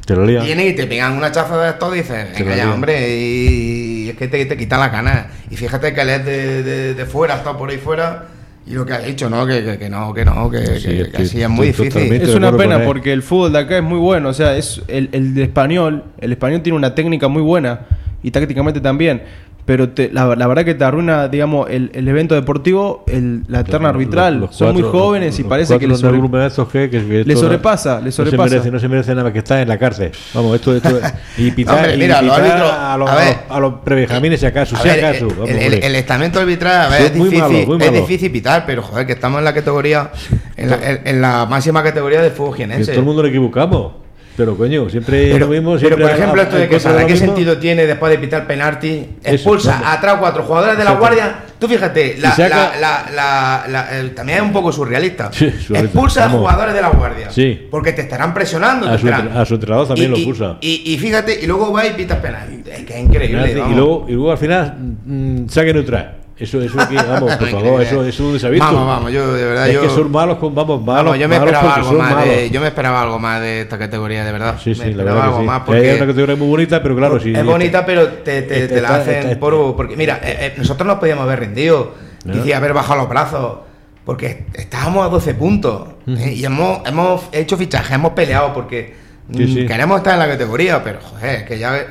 Te 0.03 0.15
lo 0.15 0.25
lía. 0.25 0.41
Vienen 0.41 0.69
y 0.69 0.73
te 0.73 0.87
pegan 0.87 1.13
una 1.13 1.31
chaza 1.31 1.55
de 1.61 1.69
esto, 1.69 1.91
dices, 1.91 2.29
venga 2.39 2.55
ya, 2.55 2.73
hombre, 2.73 3.07
y 3.19 3.80
es 4.11 4.17
que 4.17 4.27
te, 4.27 4.45
te 4.45 4.57
quitan 4.57 4.79
la 4.79 4.89
gana. 4.89 5.27
Y 5.49 5.55
fíjate 5.57 5.93
que 5.93 6.01
él 6.01 6.09
es 6.09 6.25
de, 6.25 6.63
de, 6.63 6.93
de 6.93 7.05
fuera, 7.05 7.35
estado 7.35 7.57
por 7.57 7.69
ahí 7.69 7.77
fuera, 7.77 8.25
y 8.65 8.73
lo 8.73 8.85
que 8.85 8.93
ha 8.93 8.99
dicho, 8.99 9.29
¿no? 9.29 9.45
Que, 9.47 9.63
que, 9.63 9.77
que 9.79 9.89
no, 9.89 10.13
que 10.13 10.23
no, 10.23 10.49
que, 10.49 10.65
Sí, 10.79 10.87
que- 10.89 11.11
que 11.11 11.23
así 11.23 11.41
es 11.41 11.49
muy 11.49 11.67
difícil. 11.67 12.13
Es 12.13 12.35
una 12.35 12.51
pena 12.55 12.75
porque 12.85 13.11
el 13.11 13.23
fútbol 13.23 13.51
de 13.53 13.59
acá 13.59 13.77
es 13.77 13.83
muy 13.83 13.97
bueno. 13.97 14.29
O 14.29 14.33
sea, 14.33 14.55
es 14.55 14.81
el, 14.87 15.09
el 15.13 15.33
de 15.33 15.43
español. 15.43 16.03
El 16.19 16.31
español 16.31 16.61
tiene 16.61 16.77
una 16.77 16.93
técnica 16.93 17.27
muy 17.27 17.41
buena 17.41 17.81
y 18.21 18.29
tácticamente 18.29 18.79
también. 18.79 19.23
Pero 19.71 19.87
te- 19.91 20.09
la, 20.11 20.35
la 20.35 20.47
verdad 20.47 20.65
que 20.65 20.73
te 20.75 20.83
arruina, 20.83 21.29
digamos, 21.29 21.69
el, 21.69 21.91
el 21.93 22.05
evento 22.05 22.35
deportivo, 22.35 23.05
el, 23.07 23.43
la 23.47 23.63
terna 23.63 23.87
arbitral. 23.87 24.37
los 24.41 24.53
Son 24.53 24.73
muy 24.73 24.81
jóvenes 24.83 25.39
y 25.39 25.45
parece 25.45 25.79
que 25.79 25.87
les, 25.87 26.01
de 26.01 26.07
sobre- 26.09 26.17
grupo 26.19 26.35
de 26.37 26.47
estos 26.47 26.67
que- 26.67 26.89
que- 26.89 26.99
que 27.07 27.23
le 27.23 27.33
esto 27.33 27.45
sobrepasa, 27.45 27.99
le 27.99 28.07
No 28.07 28.11
sobrepasa. 28.11 28.49
se 28.49 28.55
merece, 28.55 28.71
no 28.71 28.79
se 28.79 28.87
merece 28.89 29.11
nada 29.11 29.23
más 29.23 29.31
que 29.31 29.39
estar 29.39 29.59
en 29.61 29.69
la 29.69 29.77
cárcel. 29.77 30.11
Vamos, 30.33 30.55
esto, 30.55 30.75
esto 30.75 30.99
y 31.37 31.51
pitar, 31.55 31.75
Hombre, 31.77 31.95
mira, 31.95 32.19
a 32.19 32.21
los, 32.21 32.33
a 32.33 32.35
a 32.35 32.41
ver. 32.41 32.99
los, 32.99 33.09
a 33.49 33.59
los 33.61 33.73
prebenjamines 33.75 34.41
si 34.41 34.45
acaso, 34.45 34.75
si 34.75 34.85
ver, 34.89 35.05
acaso. 35.05 35.27
el, 35.27 35.33
Vamos, 35.35 35.49
el- 35.51 35.55
el- 35.55 35.63
hombre. 35.73 35.87
el 35.87 35.95
estamento 35.95 36.39
arbitral, 36.41 36.81
a 36.87 36.89
ver, 36.89 37.01
es 37.03 37.13
difícil, 37.13 37.67
es 37.81 37.93
difícil 37.93 38.29
pitar, 38.29 38.65
pero 38.65 38.81
joder, 38.81 39.05
que 39.07 39.13
estamos 39.13 39.39
en 39.39 39.45
la 39.45 39.53
categoría, 39.53 40.11
en 40.57 40.69
la, 40.69 40.75
en- 40.89 41.01
en 41.05 41.21
la 41.21 41.45
máxima 41.45 41.81
categoría 41.81 42.21
de 42.21 42.31
fútbol 42.31 42.51
Que 42.57 42.65
jienense. 42.65 42.91
todo 42.91 42.99
el 42.99 43.05
mundo 43.05 43.21
lo 43.21 43.29
equivocamos. 43.29 44.00
Pero 44.37 44.55
coño, 44.57 44.89
siempre 44.89 45.29
Pero, 45.33 45.39
lo 45.45 45.47
mismo. 45.51 45.75
pero, 45.79 45.97
por 45.97 46.09
ejemplo, 46.09 46.41
a- 46.41 46.43
esto 46.45 46.55
de 46.55 46.61
que 46.69 46.75
en 46.75 46.81
contra 46.81 46.91
Sara, 46.91 47.01
lo 47.01 47.07
¿qué 47.07 47.17
sentido 47.17 47.57
tiene 47.57 47.85
después 47.85 48.11
de 48.11 48.17
pitar 48.17 48.47
penalti? 48.47 49.05
Eso, 49.23 49.35
Expulsa 49.35 49.71
vamos. 49.73 49.87
a 49.87 50.01
tres 50.01 50.13
o 50.13 50.19
cuatro 50.19 50.43
jugadores 50.43 50.77
de 50.77 50.83
la 50.85 50.91
guardia. 50.93 51.35
Tú 51.59 51.67
fíjate, 51.67 52.15
la, 52.17 52.31
saca- 52.31 52.71
la- 52.79 52.79
la- 52.79 53.11
la- 53.13 53.63
la- 53.67 53.99
el- 53.99 54.15
también 54.15 54.39
es 54.39 54.43
un 54.45 54.53
poco 54.53 54.71
surrealista. 54.71 55.29
Sí, 55.31 55.51
surrealista. 55.51 55.79
Expulsa 55.79 56.21
Vamos. 56.21 56.37
a 56.37 56.39
jugadores 56.39 56.73
de 56.73 56.81
la 56.81 56.89
guardia. 56.89 57.29
Sí. 57.29 57.67
Porque 57.69 57.91
te 57.91 58.01
estarán 58.03 58.33
presionando. 58.33 58.87
A 58.87 58.93
te 58.93 58.97
su 58.99 59.05
estarán- 59.07 59.27
entre- 59.27 59.41
a 59.41 59.45
su 59.45 59.53
entrenador 59.55 59.87
también 59.89 60.07
Y- 60.07 60.11
lo 60.11 60.17
y- 60.17 60.21
expulsa. 60.21 60.57
Y, 60.61 60.93
y 60.93 60.97
fíjate, 60.97 61.39
y 61.43 61.45
luego 61.45 61.71
va 61.71 61.85
y 61.85 61.91
pitas 61.91 62.19
penal. 62.19 62.47
Es 62.65 62.83
que 62.85 62.93
es 62.93 62.99
increíble. 62.99 63.51
y, 63.51 63.73
luego, 63.75 64.05
y 64.07 64.13
luego 64.13 64.31
al 64.31 64.37
final, 64.37 64.75
mm, 65.05 65.49
saque 65.49 65.73
neutral. 65.73 66.15
Eso, 66.41 66.59
eso 66.61 66.81
aquí, 66.81 66.95
vamos, 66.95 67.35
por 67.35 67.47
favor, 67.51 67.81
eso, 67.81 68.03
eso 68.03 68.47
ha 68.47 68.49
visto. 68.49 68.65
Vamos, 68.65 68.87
vamos, 68.87 69.11
yo 69.11 69.33
de 69.33 69.45
verdad. 69.45 69.67
es 69.69 69.75
yo, 69.75 69.81
que 69.83 69.89
son 69.89 70.11
malos, 70.11 70.37
con, 70.39 70.55
vamos, 70.55 70.83
malos. 70.83 71.03
Vamos, 71.05 71.19
yo 71.19 71.29
me 71.29 71.37
malos 71.39 71.53
esperaba 71.53 71.75
algo 71.75 71.93
más. 71.93 72.25
De, 72.25 72.49
yo 72.49 72.61
me 72.61 72.67
esperaba 72.67 73.01
algo 73.03 73.19
más 73.19 73.41
de 73.41 73.61
esta 73.61 73.77
categoría, 73.77 74.25
de 74.25 74.31
verdad. 74.31 74.55
Sí, 74.61 74.73
sí, 74.73 74.81
me 74.81 74.91
la 74.95 75.03
verdad 75.03 75.23
algo 75.23 75.35
que 75.37 75.41
sí. 75.43 75.47
más 75.47 75.59
Que 75.59 75.65
porque 75.67 75.89
Hay 75.91 75.97
una 75.97 76.07
categoría 76.07 76.35
muy 76.35 76.47
bonita, 76.47 76.81
pero 76.81 76.95
claro, 76.95 77.19
sí. 77.19 77.33
es 77.35 77.45
bonita, 77.45 77.85
pero 77.85 78.07
te, 78.07 78.41
te- 78.41 78.67
te 78.67 78.81
la 78.81 78.95
hacen 78.95 79.37
por. 79.39 79.75
Porque, 79.75 79.95
mira, 79.95 80.19
eh, 80.23 80.37
eh, 80.39 80.53
nosotros 80.57 80.87
nos 80.87 80.97
podíamos 80.97 81.23
haber 81.25 81.39
rendido. 81.41 81.93
¿No? 82.25 82.35
Decía 82.35 82.57
haber 82.57 82.73
bajado 82.73 82.99
los 83.01 83.09
brazos. 83.09 83.57
Porque 84.03 84.45
estábamos 84.55 85.05
a 85.05 85.09
12 85.09 85.35
puntos. 85.35 85.89
¿eh? 86.07 86.33
Y 86.35 86.43
hemos, 86.43 86.79
hemos 86.87 87.21
hecho 87.31 87.55
fichaje, 87.55 87.93
hemos 87.93 88.13
peleado 88.13 88.51
porque 88.53 88.95
Sí, 89.35 89.47
sí. 89.47 89.65
queremos 89.67 89.99
estar 89.99 90.13
en 90.15 90.19
la 90.19 90.27
categoría. 90.27 90.83
Pero, 90.83 90.99
joder, 91.01 91.45
que 91.45 91.59
ya, 91.59 91.85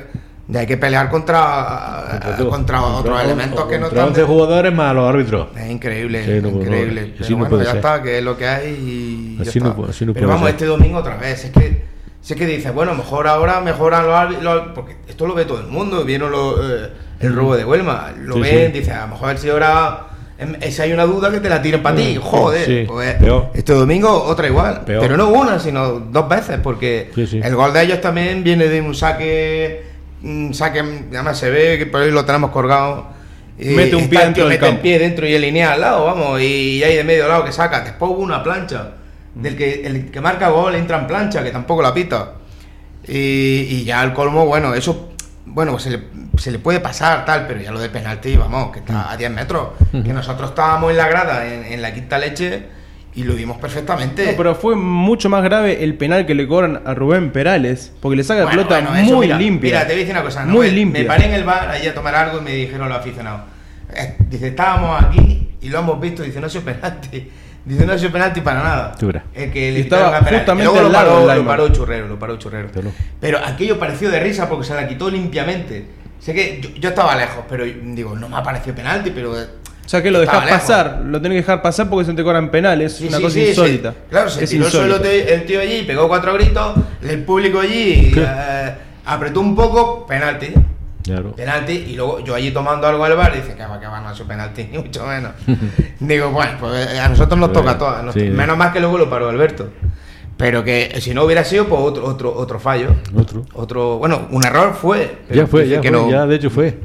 ya 0.51 0.59
hay 0.59 0.67
que 0.67 0.75
pelear 0.77 1.09
contra, 1.09 2.19
contra, 2.49 2.83
otros 2.83 3.23
elementos 3.23 3.65
que 3.65 3.79
no 3.79 3.87
están. 3.87 4.09
11 4.09 4.23
jugadores 4.23 4.73
más 4.73 4.93
los 4.93 5.07
árbitros. 5.07 5.47
Es 5.57 5.69
increíble, 5.71 6.25
Sí, 6.25 6.31
no, 6.41 6.51
no, 6.51 6.61
increíble. 6.61 7.01
así 7.01 7.11
Pero 7.17 7.29
no 7.29 7.35
bueno, 7.37 7.49
puede 7.49 7.63
ya 7.63 7.69
ser. 7.71 7.77
está, 7.77 8.01
que 8.03 8.17
es 8.17 8.23
lo 8.23 8.37
que 8.37 8.47
hay 8.47 8.67
y 8.69 9.35
ya 9.43 9.49
Así 9.49 9.59
no 9.59 9.65
está. 9.67 9.77
puede- 9.77 9.89
así 9.91 10.05
no 10.05 10.13
Pero 10.13 10.25
puede 10.27 10.33
vamos, 10.35 10.47
ser. 10.49 10.55
este 10.55 10.65
domingo 10.65 10.97
otra 10.99 11.15
vez. 11.15 11.45
Es 11.45 11.51
que, 11.51 11.83
sé 12.21 12.35
que 12.35 12.45
dices, 12.45 12.73
bueno, 12.73 12.93
mejor 12.95 13.27
ahora 13.27 13.61
mejoran 13.61 14.05
los 14.05 14.13
árbitros, 14.13 14.63
porque 14.75 14.97
esto 15.07 15.25
lo 15.25 15.33
ve 15.33 15.45
todo 15.45 15.61
el 15.61 15.67
mundo. 15.67 16.03
Vieron 16.03 16.31
lo, 16.31 16.57
eh, 16.85 16.89
el 17.21 17.33
robo 17.33 17.55
de 17.55 17.63
Huelma, 17.63 18.11
lo 18.19 18.35
Sí, 18.35 18.41
ven, 18.41 18.71
sí. 18.73 18.79
dice, 18.79 18.91
a 18.91 19.03
lo 19.03 19.13
mejor 19.13 19.37
si 19.37 19.49
ahora. 19.49 20.07
em, 20.37 20.55
Si 20.69 20.81
hay 20.81 20.91
una 20.91 21.05
duda 21.05 21.31
que 21.31 21.39
te 21.39 21.47
la 21.47 21.61
tiren 21.61 21.81
para 21.81 21.95
ti, 21.95 22.17
Mm, 22.17 22.21
joder. 22.21 22.65
sí, 22.65 22.83
pues, 22.87 23.13
peor. 23.15 23.51
este 23.53 23.71
domingo 23.73 24.23
otra 24.23 24.47
igual. 24.47 24.81
Peor. 24.85 24.99
Pero 25.01 25.15
no 25.15 25.29
una, 25.29 25.59
sino 25.59 25.91
dos 25.99 26.27
veces, 26.27 26.59
porque 26.61 27.09
Sí, 27.15 27.25
sí. 27.25 27.39
el 27.41 27.55
gol 27.55 27.71
de 27.71 27.83
ellos 27.83 28.01
también 28.01 28.43
viene 28.43 28.65
de 28.67 28.81
un 28.81 28.93
saque. 28.93 29.90
Un 30.23 30.53
saque, 30.53 30.79
además 30.79 31.37
se 31.37 31.49
ve 31.49 31.77
que 31.77 31.85
por 31.85 32.01
ahí 32.01 32.11
lo 32.11 32.25
tenemos 32.25 32.51
colgado. 32.51 33.07
Y 33.57 33.69
Mete 33.69 33.95
un 33.95 34.09
pie 34.09 34.19
dentro 34.19 34.43
tío, 34.43 34.49
del 34.49 34.59
mete 34.59 34.69
el 34.69 34.79
pie 34.79 34.99
dentro 34.99 35.27
y 35.27 35.33
el 35.33 35.41
línea 35.41 35.73
al 35.73 35.81
lado, 35.81 36.05
vamos, 36.05 36.41
y 36.41 36.83
hay 36.83 36.95
de 36.95 37.03
medio 37.03 37.27
lado 37.27 37.45
que 37.45 37.51
saca. 37.51 37.81
Después 37.81 38.11
hubo 38.11 38.21
una 38.21 38.41
plancha. 38.43 38.91
Del 39.33 39.55
que 39.55 39.85
el 39.85 40.11
que 40.11 40.19
marca 40.19 40.49
gol 40.49 40.75
entra 40.75 40.99
en 40.99 41.07
plancha, 41.07 41.43
que 41.43 41.51
tampoco 41.51 41.81
la 41.81 41.93
pita. 41.93 42.33
Y, 43.07 43.67
y 43.69 43.83
ya 43.83 44.03
el 44.03 44.13
colmo, 44.13 44.45
bueno, 44.45 44.73
eso, 44.73 45.13
bueno, 45.45 45.79
se 45.79 45.89
le, 45.89 46.03
se 46.37 46.51
le 46.51 46.59
puede 46.59 46.79
pasar 46.79 47.25
tal, 47.25 47.47
pero 47.47 47.61
ya 47.61 47.71
lo 47.71 47.79
de 47.79 47.89
penalti, 47.89 48.35
vamos, 48.35 48.71
que 48.71 48.79
está 48.79 49.11
a 49.11 49.17
10 49.17 49.31
metros. 49.31 49.69
Que 49.91 50.13
nosotros 50.13 50.49
estábamos 50.49 50.91
en 50.91 50.97
la 50.97 51.07
grada, 51.07 51.45
en, 51.47 51.65
en 51.65 51.81
la 51.81 51.93
quinta 51.93 52.17
leche, 52.17 52.63
y 53.13 53.23
lo 53.23 53.33
vimos 53.33 53.57
perfectamente. 53.57 54.25
No, 54.31 54.37
pero 54.37 54.55
fue 54.55 54.75
mucho 54.75 55.29
más 55.29 55.43
grave 55.43 55.83
el 55.83 55.95
penal 55.95 56.25
que 56.25 56.33
le 56.33 56.47
cobran 56.47 56.81
a 56.85 56.93
Rubén 56.93 57.31
Perales, 57.31 57.91
porque 57.99 58.15
le 58.15 58.23
saca 58.23 58.39
la 58.41 58.45
Bueno, 58.45 58.67
pelota 58.67 58.81
bueno, 58.89 58.95
eso, 59.05 59.15
muy 59.15 59.25
mira, 59.27 59.37
limpia. 59.37 59.67
Mira, 59.69 59.79
te 59.81 59.85
voy 59.87 59.95
a 59.95 59.97
decir 59.99 60.13
una 60.15 60.23
cosa. 60.23 60.45
¿no? 60.45 60.53
Muy 60.53 60.67
me, 60.67 60.73
limpia. 60.73 61.01
Me 61.01 61.07
paré 61.07 61.25
en 61.25 61.33
el 61.33 61.43
bar 61.43 61.69
allí 61.69 61.87
a 61.87 61.93
tomar 61.93 62.15
algo 62.15 62.39
y 62.39 62.41
me 62.41 62.51
dijeron 62.51 62.87
los 62.89 62.97
aficionados. 62.97 63.41
eh, 63.93 64.15
dice, 64.29 64.47
estábamos 64.47 65.03
aquí 65.03 65.49
y 65.61 65.69
lo 65.69 65.79
hemos 65.79 65.99
visto. 65.99 66.23
Dice, 66.23 66.39
no 66.39 66.47
ha 66.47 66.49
sido 66.49 66.63
penalti. 66.63 67.29
Dice, 67.63 67.85
no 67.85 67.93
ha 67.93 67.97
sido 67.99 68.11
penalti 68.11 68.41
para 68.41 68.63
nada. 68.63 68.95
Verás. 68.99 69.23
El 69.35 69.51
que 69.51 69.71
le 69.71 69.79
Y 69.79 69.81
estaba 69.83 70.17
justamente 70.17 70.63
Luego 70.63 70.77
al 70.79 70.83
lo 70.85 70.89
lado 70.89 71.25
paró, 71.27 71.35
lo 71.41 71.45
paró 71.45 71.69
Churrero, 71.69 72.07
lo 72.07 72.17
paró 72.17 72.37
Churrero. 72.37 72.69
Pero- 72.73 72.91
Pero 73.19 73.37
aquello 73.37 73.77
pareció 73.77 74.09
de 74.09 74.19
risa 74.19 74.49
porque 74.49 74.65
se 74.65 74.73
la 74.73 74.87
quitó 74.87 75.11
limpiamente. 75.11 75.85
Sé 76.19 76.33
que 76.33 76.59
yo, 76.59 76.69
yo 76.79 76.89
estaba 76.89 77.15
lejos, 77.15 77.43
pero 77.47 77.63
digo, 77.65 78.15
no 78.15 78.29
me 78.29 78.37
ha 78.37 78.41
parecido 78.43 78.75
penalti, 78.75 79.11
pero... 79.11 79.35
eh, 79.97 80.01
sea 80.01 80.03
que 80.03 80.11
lo 80.11 80.19
lejos. 80.21 80.35
pasar, 80.49 81.01
lo 81.05 81.21
tenés 81.21 81.35
que 81.37 81.41
dejar 81.41 81.61
pasar 81.61 81.89
porque 81.89 82.05
se 82.05 82.13
te 82.13 82.23
cobran 82.23 82.49
penales, 82.51 82.93
Sí, 82.97 83.07
una 83.07 83.17
sí, 83.17 83.23
cosa 83.23 83.33
sí, 83.33 83.47
insólita. 83.49 83.91
sí. 83.91 83.97
Claro, 84.09 84.29
se 84.29 84.43
es 84.43 84.49
tiró 84.49 84.65
insólito. 84.65 85.03
el 85.05 85.45
tío 85.45 85.59
allí, 85.59 85.83
pegó 85.83 86.07
cuatro 86.07 86.33
gritos, 86.33 86.75
el 87.01 87.23
público 87.23 87.59
allí 87.59 88.13
eh, 88.15 88.73
apretó 89.05 89.39
un 89.41 89.55
poco, 89.55 90.05
penalti. 90.05 90.53
Claro. 91.03 91.31
Penalti, 91.31 91.73
y 91.73 91.95
luego 91.95 92.19
yo 92.19 92.35
allí 92.35 92.51
tomando 92.51 92.85
algo 92.87 93.03
al 93.03 93.15
bar, 93.15 93.33
dice 93.33 93.55
que 93.55 93.65
va, 93.65 93.79
que 93.79 93.87
va, 93.87 93.99
no 94.01 94.11
es 94.11 94.19
un 94.19 94.27
penalti, 94.27 94.63
ni 94.71 94.77
mucho 94.77 95.05
menos. 95.05 95.31
Digo, 95.99 96.29
bueno, 96.29 96.51
pues 96.59 96.87
eh, 96.93 96.99
a 96.99 97.09
nosotros 97.09 97.39
nos 97.39 97.51
toca 97.51 97.77
todo, 97.77 97.89
a 97.89 98.01
nos- 98.03 98.13
sí. 98.13 98.21
menos 98.29 98.55
más 98.57 98.71
que 98.71 98.79
luego 98.79 98.97
lo 98.99 99.09
paró 99.09 99.27
Alberto. 99.29 99.69
Pero 100.37 100.63
que 100.63 100.95
si 101.01 101.13
no 101.13 101.23
hubiera 101.23 101.43
sido, 101.43 101.65
pues 101.67 101.81
otro, 101.81 102.05
otro, 102.05 102.33
otro 102.35 102.59
fallo. 102.59 102.89
Otro. 103.15 103.45
Otro, 103.53 103.97
bueno, 103.99 104.27
un 104.31 104.43
error 104.43 104.73
fue. 104.79 105.17
pero 105.27 105.41
Ya 105.41 105.47
fue, 105.47 105.67
ya 105.67 105.81
que 105.81 105.89
fue, 105.89 105.97
no- 105.99 106.09
ya 106.09 106.25
de 106.25 106.35
hecho 106.35 106.49
fue. 106.49 106.79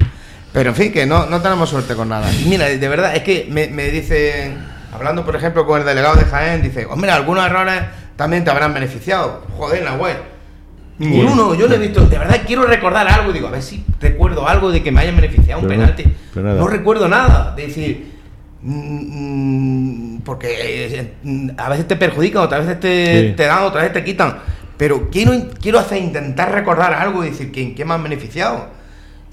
Pero 0.53 0.69
en 0.69 0.75
fin, 0.75 0.91
que 0.91 1.05
no, 1.05 1.25
no 1.27 1.41
tenemos 1.41 1.69
suerte 1.69 1.95
con 1.95 2.09
nada. 2.09 2.29
Mira, 2.45 2.65
de 2.65 2.87
verdad, 2.89 3.15
es 3.15 3.23
que 3.23 3.47
me, 3.49 3.67
me 3.67 3.89
dicen, 3.91 4.57
hablando 4.93 5.23
por 5.25 5.35
ejemplo 5.35 5.65
con 5.65 5.79
el 5.79 5.85
delegado 5.85 6.15
de 6.15 6.25
Jaén, 6.25 6.61
dice, 6.61 6.85
hombre, 6.85 7.11
algunos 7.11 7.45
errores 7.45 7.81
también 8.15 8.43
te 8.43 8.49
habrán 8.51 8.73
beneficiado. 8.73 9.43
Joder, 9.57 9.83
Nahuel. 9.83 10.17
Ninguno, 10.99 11.53
yo 11.53 11.67
no 11.67 11.75
he 11.75 11.77
visto, 11.77 12.07
de 12.07 12.17
verdad 12.17 12.41
quiero 12.47 12.63
recordar 12.65 13.07
algo, 13.07 13.31
digo, 13.31 13.47
a 13.47 13.51
ver 13.51 13.61
si 13.61 13.85
recuerdo 14.01 14.47
algo 14.47 14.71
de 14.71 14.81
que 14.81 14.91
me 14.91 15.01
hayan 15.01 15.15
beneficiado 15.15 15.61
un 15.61 15.67
Pero 15.67 15.79
penalti. 15.79 16.05
pero. 16.33 16.53
No 16.55 16.67
recuerdo 16.67 17.07
nada, 17.07 17.53
de 17.55 17.67
decir, 17.67 18.13
mm, 18.63 20.15
mm, 20.15 20.21
porque 20.21 20.47
eh, 20.97 21.13
mm, 21.21 21.49
a 21.55 21.69
veces 21.69 21.87
te 21.87 21.95
perjudican, 21.97 22.41
otras 22.41 22.65
veces 22.65 22.79
te, 22.79 23.29
Sí. 23.29 23.33
te 23.35 23.43
dan, 23.45 23.63
otras 23.63 23.83
veces 23.83 23.93
te 23.93 24.03
quitan. 24.03 24.39
Pero 24.77 25.09
quiero, 25.11 25.33
quiero 25.61 25.77
hacer, 25.77 25.99
intentar 25.99 26.51
recordar 26.51 26.93
algo 26.95 27.23
y 27.23 27.29
decir, 27.29 27.51
¿quién, 27.51 27.73
¿quién 27.75 27.87
me 27.87 27.93
han 27.93 28.01
beneficiado? 28.03 28.67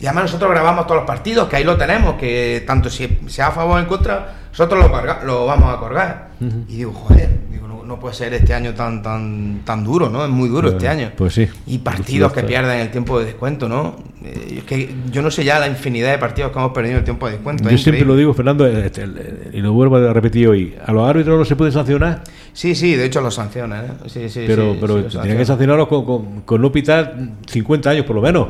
Y 0.01 0.07
además 0.07 0.25
nosotros 0.25 0.51
grabamos 0.51 0.87
todos 0.87 1.01
los 1.03 1.07
partidos, 1.07 1.49
que 1.49 1.57
ahí 1.57 1.65
lo 1.65 1.77
tenemos, 1.77 2.15
que 2.15 2.63
tanto 2.67 2.91
si 2.91 3.19
sea 3.27 3.49
a 3.49 3.53
favor 3.53 3.77
o 3.77 3.81
en 3.81 3.87
contra, 3.87 4.35
nosotros 4.51 4.81
lo, 4.85 4.93
carga- 4.93 5.23
lo 5.25 5.47
vamos 5.47 5.73
a 5.73 5.79
colgar. 5.79 6.29
Y 6.69 6.77
digo, 6.79 6.93
joder, 6.93 7.31
digo, 7.51 7.69
no, 7.69 7.85
no 7.85 7.99
puede 8.01 8.15
ser 8.15 8.35
este 8.35 8.53
año 8.53 8.75
tan 8.75 9.03
tan 9.03 9.61
tan 9.65 9.83
duro, 9.85 10.11
¿no? 10.11 10.25
Es 10.25 10.31
muy 10.31 10.49
duro 10.49 10.69
este 10.69 10.89
año. 10.89 11.13
pues 11.17 11.33
sí. 11.35 11.49
Y 11.67 11.79
partidos 11.79 12.33
que 12.33 12.43
pierden 12.43 12.81
el 12.81 12.91
tiempo 12.91 13.19
de 13.19 13.27
descuento, 13.27 13.69
¿no? 13.69 13.97
Eh, 14.25 14.57
es 14.59 14.65
que 14.65 14.95
yo 15.11 15.23
no 15.23 15.31
sé 15.31 15.45
ya 15.45 15.59
la 15.61 15.69
infinidad 15.69 16.11
de 16.11 16.19
partidos 16.19 16.51
que 16.51 16.59
hemos 16.59 16.73
perdido 16.73 16.99
el 16.99 17.05
tiempo 17.05 17.27
de 17.27 17.33
descuento. 17.35 17.63
Yo 17.65 17.71
es 17.71 17.83
siempre 17.83 18.05
lo 18.05 18.17
digo, 18.17 18.35
Fernando, 18.35 18.67
eh, 18.67 18.87
este, 18.87 19.07
y 19.53 19.61
lo 19.61 19.73
vuelvo 19.73 19.97
a 19.97 20.13
repetir 20.13 20.49
hoy. 20.49 20.75
A 20.85 20.93
los 20.93 21.09
árbitros 21.09 21.39
no 21.39 21.45
se 21.45 21.55
puede 21.57 21.71
sancionar, 21.73 22.25
Sí, 22.53 22.75
sí, 22.75 22.95
de 22.97 23.07
hecho 23.07 23.21
los 23.21 23.35
sancionan, 23.35 23.85
¿eh? 23.87 23.89
Sí, 24.09 24.29
sí, 24.29 24.45
pero, 24.47 24.73
sí, 24.75 24.79
pero 24.81 25.05
tenían 25.05 25.39
que 25.39 25.45
sancionarlos 25.47 25.89
con, 25.89 26.05
con, 26.05 26.41
con 26.43 26.61
no 26.61 26.71
pitar 26.71 27.17
50 27.47 27.91
años 27.91 28.05
por 28.05 28.17
lo 28.17 28.23
menos. 28.23 28.49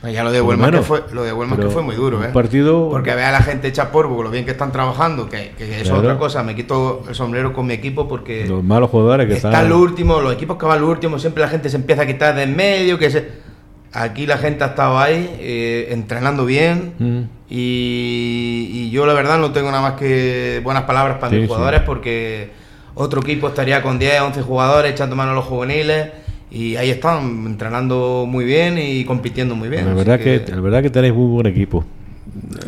Pues 0.00 0.12
ya 0.14 0.22
lo 0.22 0.30
de 0.30 0.40
Huelma 0.40 0.70
que 0.70 0.80
fue, 0.82 1.02
lo 1.12 1.24
de 1.24 1.32
Huelma 1.32 1.56
que 1.56 1.66
fue 1.70 1.82
muy 1.82 1.96
duro, 1.96 2.22
¿eh? 2.24 2.28
partido- 2.28 2.88
Porque 2.88 3.14
ve 3.16 3.24
a 3.24 3.32
la 3.32 3.40
gente 3.42 3.66
hecha 3.66 3.90
polvo 3.90 4.22
lo 4.22 4.30
bien 4.30 4.44
que 4.44 4.52
están 4.52 4.70
trabajando, 4.70 5.28
que, 5.28 5.50
que 5.58 5.80
eso 5.80 5.92
es 5.94 5.98
otra 5.98 6.16
cosa. 6.18 6.44
Me 6.44 6.54
quito 6.54 7.02
el 7.08 7.14
sombrero 7.16 7.52
con 7.52 7.66
mi 7.66 7.74
equipo 7.74 8.06
porque 8.06 8.46
Los 8.46 8.62
malos 8.62 8.90
jugadores 8.90 9.26
que 9.26 9.34
están 9.34 9.52
están. 9.52 9.68
los 9.68 9.78
últimos, 9.80 10.22
los 10.22 10.32
equipos 10.32 10.56
que 10.56 10.66
van 10.66 10.80
los 10.80 10.88
últimos, 10.88 11.20
siempre 11.20 11.42
la 11.42 11.48
gente 11.48 11.68
se 11.68 11.76
empieza 11.76 12.02
a 12.02 12.06
quitar 12.06 12.34
de 12.36 12.44
en 12.44 12.54
medio, 12.54 12.96
que 12.98 13.10
se... 13.10 13.48
Aquí 13.90 14.26
la 14.26 14.36
gente 14.38 14.62
ha 14.64 14.68
estado 14.68 14.98
ahí 14.98 15.34
eh, 15.40 15.88
entrenando 15.90 16.44
bien 16.44 16.92
Mm. 16.98 17.22
y, 17.48 18.68
y 18.72 18.90
yo 18.90 19.06
la 19.06 19.14
verdad 19.14 19.38
no 19.38 19.50
tengo 19.52 19.70
nada 19.70 19.82
más 19.82 19.92
que 19.94 20.60
buenas 20.62 20.82
palabras 20.84 21.18
para 21.18 21.30
Sí, 21.30 21.36
mis 21.36 21.44
sí. 21.44 21.48
jugadores 21.48 21.80
porque 21.82 22.50
otro 22.94 23.20
equipo 23.22 23.48
estaría 23.48 23.82
con 23.82 23.98
10, 23.98 24.20
11 24.20 24.42
jugadores 24.42 24.92
echando 24.92 25.16
mano 25.16 25.32
a 25.32 25.34
los 25.34 25.44
juveniles 25.46 26.08
y 26.50 26.76
ahí 26.76 26.90
están 26.90 27.44
entrenando 27.46 28.24
muy 28.28 28.44
bien 28.44 28.78
y 28.78 29.04
compitiendo 29.04 29.54
muy 29.54 29.68
bien. 29.68 29.86
La 29.86 29.94
verdad 29.94 30.18
que, 30.18 30.44
la 30.48 30.60
verdad 30.60 30.82
que 30.82 30.90
tenéis 30.90 31.14
muy 31.14 31.26
buen 31.26 31.46
equipo. 31.46 31.84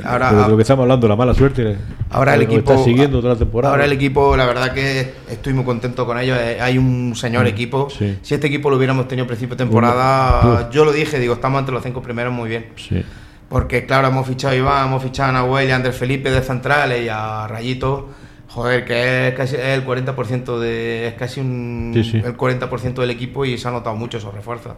Ahora- 0.04 0.32
de 0.32 0.48
lo 0.48 0.56
que 0.56 0.62
estamos 0.62 0.82
hablando, 0.82 1.06
la 1.06 1.16
mala 1.16 1.34
suerte. 1.34 1.76
Ahora 2.10 2.34
el 2.34 2.40
que 2.40 2.54
equipo 2.56 2.72
está 2.72 2.84
siguiendo 2.84 3.20
toda 3.20 3.34
la 3.34 3.38
temporada. 3.38 3.72
Ahora 3.72 3.84
el 3.84 3.92
equipo, 3.92 4.36
la 4.36 4.46
verdad 4.46 4.72
que 4.72 5.12
estoy 5.30 5.52
muy 5.52 5.64
contento 5.64 6.06
con 6.06 6.18
ellos. 6.18 6.36
Eh, 6.40 6.58
Hay 6.60 6.76
un 6.78 7.14
señor 7.14 7.46
equipo. 7.46 7.86
Mm, 7.86 7.98
sí. 7.98 8.18
Si 8.22 8.34
este 8.34 8.46
equipo 8.48 8.70
lo 8.70 8.76
hubiéramos 8.76 9.06
tenido 9.06 9.24
a 9.24 9.28
principio 9.28 9.56
de 9.56 9.64
temporada, 9.64 10.70
yo 10.70 10.84
lo 10.84 10.92
dije, 10.92 11.18
digo, 11.18 11.34
estamos 11.34 11.60
entre 11.60 11.74
los 11.74 11.82
cinco 11.84 12.02
primeros 12.02 12.32
muy 12.32 12.48
bien. 12.48 12.66
Sí. 12.76 13.02
Porque 13.48 13.84
claro, 13.86 14.08
hemos 14.08 14.26
fichado 14.26 14.54
a 14.54 14.56
Iván, 14.56 14.86
hemos 14.88 15.02
fichado 15.02 15.30
a 15.30 15.32
Nahuel 15.32 15.68
y 15.68 15.72
a 15.72 15.76
Andrés 15.76 15.96
Felipe 15.96 16.30
de 16.30 16.40
centrales 16.42 17.04
y 17.04 17.08
a 17.10 17.46
Rayito. 17.48 18.08
Joder, 18.52 18.84
que 18.84 19.28
es 19.28 19.34
casi 19.34 19.54
el 19.56 19.86
40% 19.86 20.58
de. 20.58 21.06
Es 21.08 21.14
casi 21.14 21.40
un, 21.40 21.92
Sí, 21.94 22.02
sí. 22.02 22.16
el 22.24 22.36
40% 22.36 22.94
del 23.00 23.10
equipo 23.10 23.44
y 23.44 23.56
se 23.56 23.68
ha 23.68 23.70
notado 23.70 23.94
mucho 23.94 24.18
esos 24.18 24.34
refuerzos. 24.34 24.72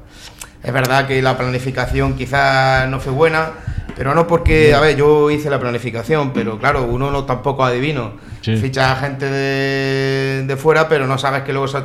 Es 0.62 0.72
verdad 0.72 1.06
que 1.06 1.22
la 1.22 1.36
planificación 1.38 2.14
quizás 2.14 2.86
no 2.90 3.00
fue 3.00 3.12
buena, 3.12 3.52
pero 3.96 4.14
no 4.14 4.26
porque, 4.26 4.74
a 4.74 4.80
ver, 4.80 4.96
yo 4.96 5.30
hice 5.30 5.48
la 5.48 5.58
planificación, 5.58 6.32
pero 6.34 6.58
claro, 6.58 6.84
uno 6.84 7.10
no 7.10 7.24
tampoco 7.24 7.64
adivino. 7.64 8.12
Sí. 8.42 8.56
Ficha 8.56 8.92
a 8.92 8.96
gente 8.96 9.24
de, 9.30 10.44
de 10.46 10.56
fuera, 10.56 10.86
pero 10.88 11.06
no 11.06 11.16
sabes 11.16 11.42
que 11.42 11.52
luego 11.52 11.66
se- 11.66 11.82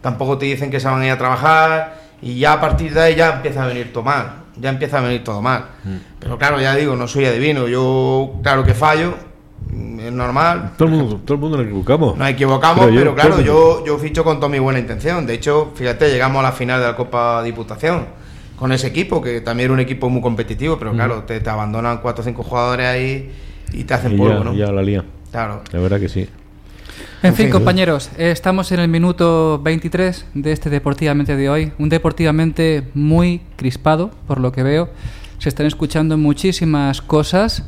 tampoco 0.00 0.38
te 0.38 0.46
dicen 0.46 0.70
que 0.70 0.78
se 0.78 0.86
van 0.86 1.02
a 1.02 1.06
ir 1.06 1.12
a 1.12 1.18
trabajar 1.18 2.00
y 2.22 2.38
ya 2.38 2.52
a 2.54 2.60
partir 2.60 2.94
de 2.94 3.00
ahí 3.02 3.14
ya 3.16 3.34
empieza 3.36 3.64
a 3.64 3.66
venir 3.66 3.92
todo 3.92 4.04
mal. 4.04 4.44
Ya 4.56 4.70
empieza 4.70 4.98
a 4.98 5.00
venir 5.00 5.24
todo 5.24 5.42
mal. 5.42 5.64
Mm. 5.82 5.96
Pero 6.20 6.38
claro, 6.38 6.60
ya 6.60 6.76
digo, 6.76 6.94
no 6.94 7.08
soy 7.08 7.24
adivino. 7.26 7.66
Yo, 7.66 8.34
claro 8.42 8.62
que 8.64 8.72
fallo, 8.72 9.14
es 10.00 10.12
normal. 10.12 10.72
Todo 10.76 10.88
el 10.88 10.94
mundo, 10.94 11.20
todo 11.24 11.34
el 11.34 11.40
mundo 11.40 11.56
nos 11.58 11.66
equivocamos. 11.66 12.16
Nos 12.16 12.28
equivocamos, 12.28 12.86
Creo 12.86 12.94
yo, 12.94 13.00
pero 13.00 13.14
claro, 13.14 13.40
yo, 13.40 13.84
yo 13.84 13.98
ficho 13.98 14.24
con 14.24 14.36
toda 14.36 14.48
mi 14.48 14.58
buena 14.58 14.78
intención. 14.78 15.26
De 15.26 15.34
hecho, 15.34 15.72
fíjate, 15.74 16.10
llegamos 16.10 16.40
a 16.40 16.42
la 16.42 16.52
final 16.52 16.80
de 16.80 16.86
la 16.86 16.96
Copa 16.96 17.42
Diputación 17.42 18.06
con 18.56 18.72
ese 18.72 18.86
equipo, 18.86 19.20
que 19.20 19.40
también 19.40 19.66
era 19.66 19.74
un 19.74 19.80
equipo 19.80 20.08
muy 20.08 20.22
competitivo, 20.22 20.78
pero 20.78 20.92
claro, 20.92 21.24
te, 21.24 21.40
te 21.40 21.50
abandonan 21.50 21.98
cuatro 21.98 22.22
o 22.22 22.24
cinco 22.24 22.42
jugadores 22.42 22.86
ahí 22.86 23.32
y 23.72 23.84
te 23.84 23.94
hacen 23.94 24.12
Y 24.12 24.16
polvo, 24.16 24.38
ya, 24.38 24.44
¿no? 24.44 24.54
ya 24.54 24.72
la 24.72 24.82
lían. 24.82 25.04
Claro. 25.30 25.62
La 25.72 25.80
verdad 25.80 25.98
que 25.98 26.08
sí. 26.08 26.28
En 27.22 27.34
fin, 27.34 27.46
fin. 27.46 27.50
compañeros, 27.50 28.10
eh, 28.18 28.30
estamos 28.30 28.70
en 28.70 28.80
el 28.80 28.88
minuto 28.88 29.60
23 29.62 30.26
de 30.34 30.52
este 30.52 30.70
Deportivamente 30.70 31.36
de 31.36 31.48
hoy. 31.48 31.72
Un 31.78 31.88
Deportivamente 31.88 32.84
muy 32.94 33.40
crispado, 33.56 34.10
por 34.26 34.40
lo 34.40 34.52
que 34.52 34.62
veo. 34.62 34.90
Se 35.38 35.48
están 35.48 35.66
escuchando 35.66 36.16
muchísimas 36.16 37.02
cosas. 37.02 37.64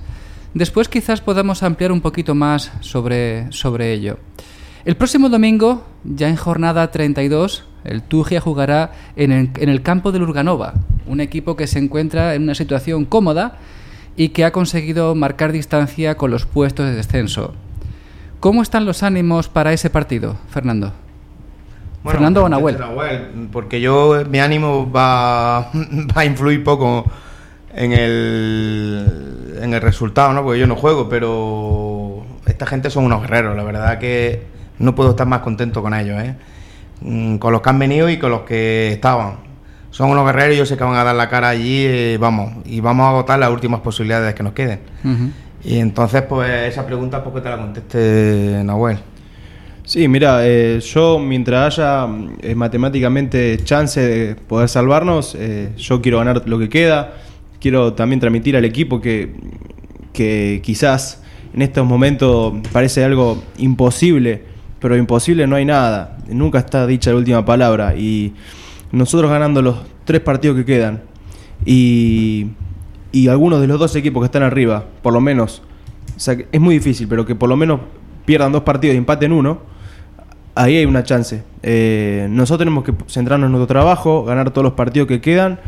Después 0.56 0.88
quizás 0.88 1.20
podamos 1.20 1.62
ampliar 1.62 1.92
un 1.92 2.00
poquito 2.00 2.34
más 2.34 2.72
sobre, 2.80 3.52
sobre 3.52 3.92
ello. 3.92 4.16
El 4.86 4.96
próximo 4.96 5.28
domingo, 5.28 5.84
ya 6.02 6.30
en 6.30 6.36
jornada 6.36 6.90
32, 6.90 7.64
el 7.84 8.00
Tugia 8.00 8.40
jugará 8.40 8.92
en 9.16 9.32
el, 9.32 9.50
en 9.58 9.68
el 9.68 9.82
campo 9.82 10.12
del 10.12 10.22
Urganova, 10.22 10.72
un 11.06 11.20
equipo 11.20 11.56
que 11.56 11.66
se 11.66 11.78
encuentra 11.78 12.34
en 12.34 12.44
una 12.44 12.54
situación 12.54 13.04
cómoda 13.04 13.58
y 14.16 14.30
que 14.30 14.46
ha 14.46 14.52
conseguido 14.52 15.14
marcar 15.14 15.52
distancia 15.52 16.16
con 16.16 16.30
los 16.30 16.46
puestos 16.46 16.86
de 16.86 16.94
descenso. 16.94 17.52
¿Cómo 18.40 18.62
están 18.62 18.86
los 18.86 19.02
ánimos 19.02 19.50
para 19.50 19.74
ese 19.74 19.90
partido, 19.90 20.38
Fernando? 20.48 20.94
¿Fernando 22.02 22.44
o? 22.44 22.48
Nahuel, 22.48 22.78
Porque 23.52 23.82
yo, 23.82 24.24
mi 24.30 24.38
ánimo 24.38 24.90
va, 24.90 25.70
va 26.16 26.22
a 26.22 26.24
influir 26.24 26.64
poco 26.64 27.04
en 27.76 27.92
el, 27.92 29.58
en 29.62 29.74
el 29.74 29.80
resultado, 29.80 30.32
¿no? 30.32 30.42
Porque 30.42 30.58
yo 30.58 30.66
no 30.66 30.74
juego, 30.76 31.08
pero 31.08 32.24
esta 32.46 32.66
gente 32.66 32.90
son 32.90 33.04
unos 33.04 33.20
guerreros, 33.22 33.56
la 33.56 33.62
verdad 33.62 33.98
que 33.98 34.42
no 34.78 34.94
puedo 34.94 35.10
estar 35.10 35.26
más 35.26 35.40
contento 35.40 35.82
con 35.82 35.94
ellos, 35.94 36.20
¿eh? 36.22 36.34
Mm, 37.02 37.36
Con 37.36 37.52
los 37.52 37.60
que 37.60 37.68
han 37.68 37.78
venido 37.78 38.08
y 38.08 38.18
con 38.18 38.30
los 38.30 38.40
que 38.42 38.92
estaban. 38.92 39.36
Son 39.90 40.10
unos 40.10 40.26
guerreros 40.26 40.56
yo 40.56 40.66
sé 40.66 40.76
que 40.76 40.84
van 40.84 40.96
a 40.96 41.04
dar 41.04 41.14
la 41.14 41.28
cara 41.28 41.50
allí, 41.50 41.84
eh, 41.86 42.18
vamos, 42.18 42.52
y 42.64 42.80
vamos 42.80 43.04
a 43.04 43.10
agotar 43.10 43.38
las 43.38 43.50
últimas 43.50 43.80
posibilidades 43.80 44.34
que 44.34 44.42
nos 44.42 44.52
queden. 44.54 44.80
Ujú. 45.04 45.30
Y 45.64 45.78
entonces, 45.78 46.22
pues 46.22 46.50
esa 46.72 46.86
pregunta, 46.86 47.22
poco 47.22 47.42
te 47.42 47.50
la 47.50 47.58
conteste 47.58 48.62
Nahuel. 48.64 48.98
Sí, 49.84 50.08
mira, 50.08 50.40
eh, 50.42 50.80
yo 50.80 51.18
mientras 51.18 51.78
haya 51.78 52.08
eh, 52.42 52.54
matemáticamente 52.54 53.58
chance 53.62 54.00
de 54.00 54.34
poder 54.34 54.68
salvarnos, 54.68 55.36
eh, 55.38 55.72
yo 55.76 56.00
quiero 56.02 56.18
ganar 56.18 56.42
lo 56.46 56.58
que 56.58 56.68
queda. 56.68 57.14
Quiero 57.60 57.94
también 57.94 58.20
transmitir 58.20 58.56
al 58.56 58.64
equipo 58.64 59.00
que, 59.00 59.34
que 60.12 60.60
quizás 60.62 61.22
en 61.54 61.62
estos 61.62 61.86
momentos 61.86 62.54
parece 62.72 63.02
algo 63.04 63.42
imposible, 63.58 64.42
pero 64.78 64.96
imposible 64.96 65.46
no 65.46 65.56
hay 65.56 65.64
nada. 65.64 66.18
Nunca 66.28 66.58
está 66.58 66.86
dicha 66.86 67.10
la 67.10 67.16
última 67.16 67.44
palabra. 67.44 67.96
Y 67.96 68.34
nosotros 68.92 69.30
ganando 69.30 69.62
los 69.62 69.76
tres 70.04 70.20
partidos 70.20 70.56
que 70.56 70.64
quedan 70.64 71.02
y, 71.64 72.48
y 73.12 73.28
algunos 73.28 73.60
de 73.60 73.66
los 73.66 73.78
dos 73.78 73.96
equipos 73.96 74.22
que 74.22 74.26
están 74.26 74.42
arriba, 74.42 74.84
por 75.02 75.12
lo 75.12 75.20
menos, 75.20 75.62
o 76.14 76.20
sea, 76.20 76.36
es 76.52 76.60
muy 76.60 76.74
difícil, 76.74 77.08
pero 77.08 77.24
que 77.24 77.34
por 77.34 77.48
lo 77.48 77.56
menos 77.56 77.80
pierdan 78.24 78.52
dos 78.52 78.62
partidos 78.62 78.94
y 78.94 78.98
empaten 78.98 79.32
uno, 79.32 79.60
ahí 80.54 80.76
hay 80.76 80.84
una 80.84 81.04
chance. 81.04 81.42
Eh, 81.62 82.26
nosotros 82.30 82.58
tenemos 82.58 82.84
que 82.84 82.92
centrarnos 83.08 83.48
en 83.48 83.52
nuestro 83.52 83.66
trabajo, 83.66 84.24
ganar 84.24 84.50
todos 84.50 84.64
los 84.64 84.72
partidos 84.74 85.08
que 85.08 85.20
quedan 85.20 85.58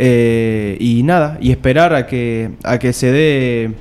eh, 0.00 0.76
y 0.78 1.02
nada, 1.02 1.38
y 1.40 1.50
esperar 1.50 1.92
a 1.92 2.06
que, 2.06 2.52
a 2.62 2.78
que 2.78 2.92
se 2.92 3.10
dé 3.10 3.72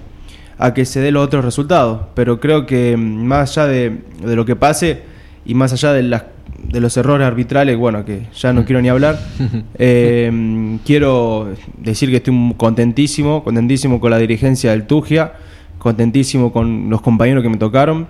a 0.58 0.74
que 0.74 0.86
se 0.86 1.00
dé 1.00 1.12
los 1.12 1.24
otros 1.24 1.46
resultados. 1.46 2.08
Pero 2.16 2.40
creo 2.40 2.66
que 2.66 2.98
mm, 2.98 3.00
más 3.00 3.56
allá 3.56 3.68
de, 3.68 3.98
de 4.26 4.36
lo 4.36 4.44
que 4.44 4.56
pase 4.56 5.04
y 5.46 5.54
más 5.54 5.72
allá 5.74 5.94
de, 5.94 6.02
las, 6.02 6.24
de 6.64 6.80
los 6.80 6.98
errores 6.98 7.28
arbitrales, 7.28 7.78
bueno, 7.78 8.04
que 8.04 8.24
ya 8.36 8.52
no 8.52 8.66
quiero 8.66 8.82
ni 8.82 8.90
hablar, 8.90 9.20
eh, 9.78 10.80
quiero 10.84 11.54
decir 11.78 12.10
que 12.10 12.18
estoy 12.18 12.54
contentísimo, 12.58 13.44
contentísimo 13.44 14.00
con 14.00 14.10
la 14.10 14.18
dirigencia 14.18 14.72
del 14.72 14.88
Tugia, 14.88 15.34
contentísimo 15.78 16.52
con 16.52 16.90
los 16.90 17.02
compañeros 17.02 17.44
que 17.44 17.50
me 17.50 17.58
tocaron. 17.58 18.08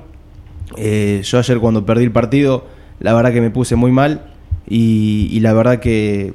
Eh, 0.77 1.21
yo 1.25 1.39
ayer 1.39 1.59
cuando 1.59 1.85
perdí 1.85 2.05
el 2.05 2.11
partido, 2.11 2.65
la 3.01 3.13
verdad 3.13 3.33
que 3.33 3.41
me 3.41 3.49
puse 3.49 3.75
muy 3.75 3.91
mal 3.91 4.31
y, 4.65 5.27
y 5.29 5.41
la 5.41 5.51
verdad 5.51 5.79
que 5.79 6.33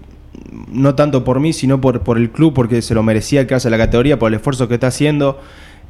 no 0.70 0.94
tanto 0.94 1.24
por 1.24 1.40
mí, 1.40 1.52
sino 1.52 1.80
por, 1.80 2.00
por 2.00 2.16
el 2.18 2.30
club, 2.30 2.54
porque 2.54 2.82
se 2.82 2.94
lo 2.94 3.02
merecía 3.02 3.46
que 3.46 3.54
hace 3.54 3.70
la 3.70 3.78
categoría, 3.78 4.18
por 4.18 4.28
el 4.28 4.34
esfuerzo 4.36 4.68
que 4.68 4.74
está 4.74 4.88
haciendo, 4.88 5.40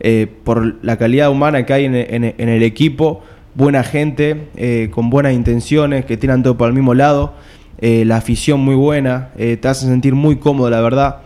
eh, 0.01 0.27
por 0.45 0.85
la 0.85 0.97
calidad 0.97 1.31
humana 1.31 1.65
que 1.65 1.73
hay 1.73 1.85
en, 1.85 1.95
en- 1.95 2.49
el 2.49 2.63
equipo, 2.63 3.23
buena 3.55 3.83
gente, 3.85 4.49
eh, 4.57 4.89
con 4.93 5.11
buenas 5.11 5.35
intenciones, 5.35 6.05
que 6.05 6.17
tiran 6.17 6.43
todo 6.43 6.57
por 6.57 6.69
el 6.69 6.75
mismo 6.75 6.95
lado, 6.95 7.35
eh, 7.79 8.05
la 8.05 8.17
afición 8.17 8.61
muy 8.61 8.75
buena, 8.75 9.31
te 9.37 9.67
hace 9.69 9.87
sentir 9.87 10.15
muy 10.15 10.37
cómodo, 10.37 10.71
la 10.71 10.81
verdad, 10.81 11.19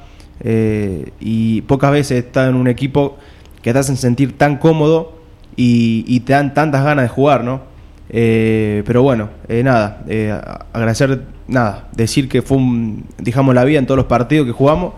y 1.20 1.60
pocas 1.62 1.90
veces 1.92 2.24
estás 2.24 2.48
en 2.48 2.54
un 2.56 2.68
equipo 2.68 3.16
que 3.62 3.72
te 3.72 3.78
hacen 3.78 3.96
sentir 3.96 4.36
tan 4.38 4.58
cómodo 4.58 5.12
y, 5.56 6.04
y 6.06 6.20
te 6.20 6.32
dan 6.34 6.54
tantas 6.54 6.84
ganas 6.84 7.04
de 7.04 7.08
jugar, 7.08 7.44
¿no? 7.44 7.60
Eh, 8.08 8.82
pero 8.86 9.02
bueno, 9.02 9.30
eh, 9.48 9.62
nada, 9.62 10.02
eh, 10.08 10.38
agradecer, 10.72 11.22
nada, 11.48 11.88
decir 11.94 12.28
que 12.28 12.42
fue 12.42 12.58
un, 12.58 13.04
dejamos 13.18 13.54
la 13.54 13.64
vida 13.64 13.78
en 13.78 13.86
todos 13.86 13.96
los 13.96 14.06
partidos 14.06 14.46
que 14.46 14.52
jugamos. 14.52 14.94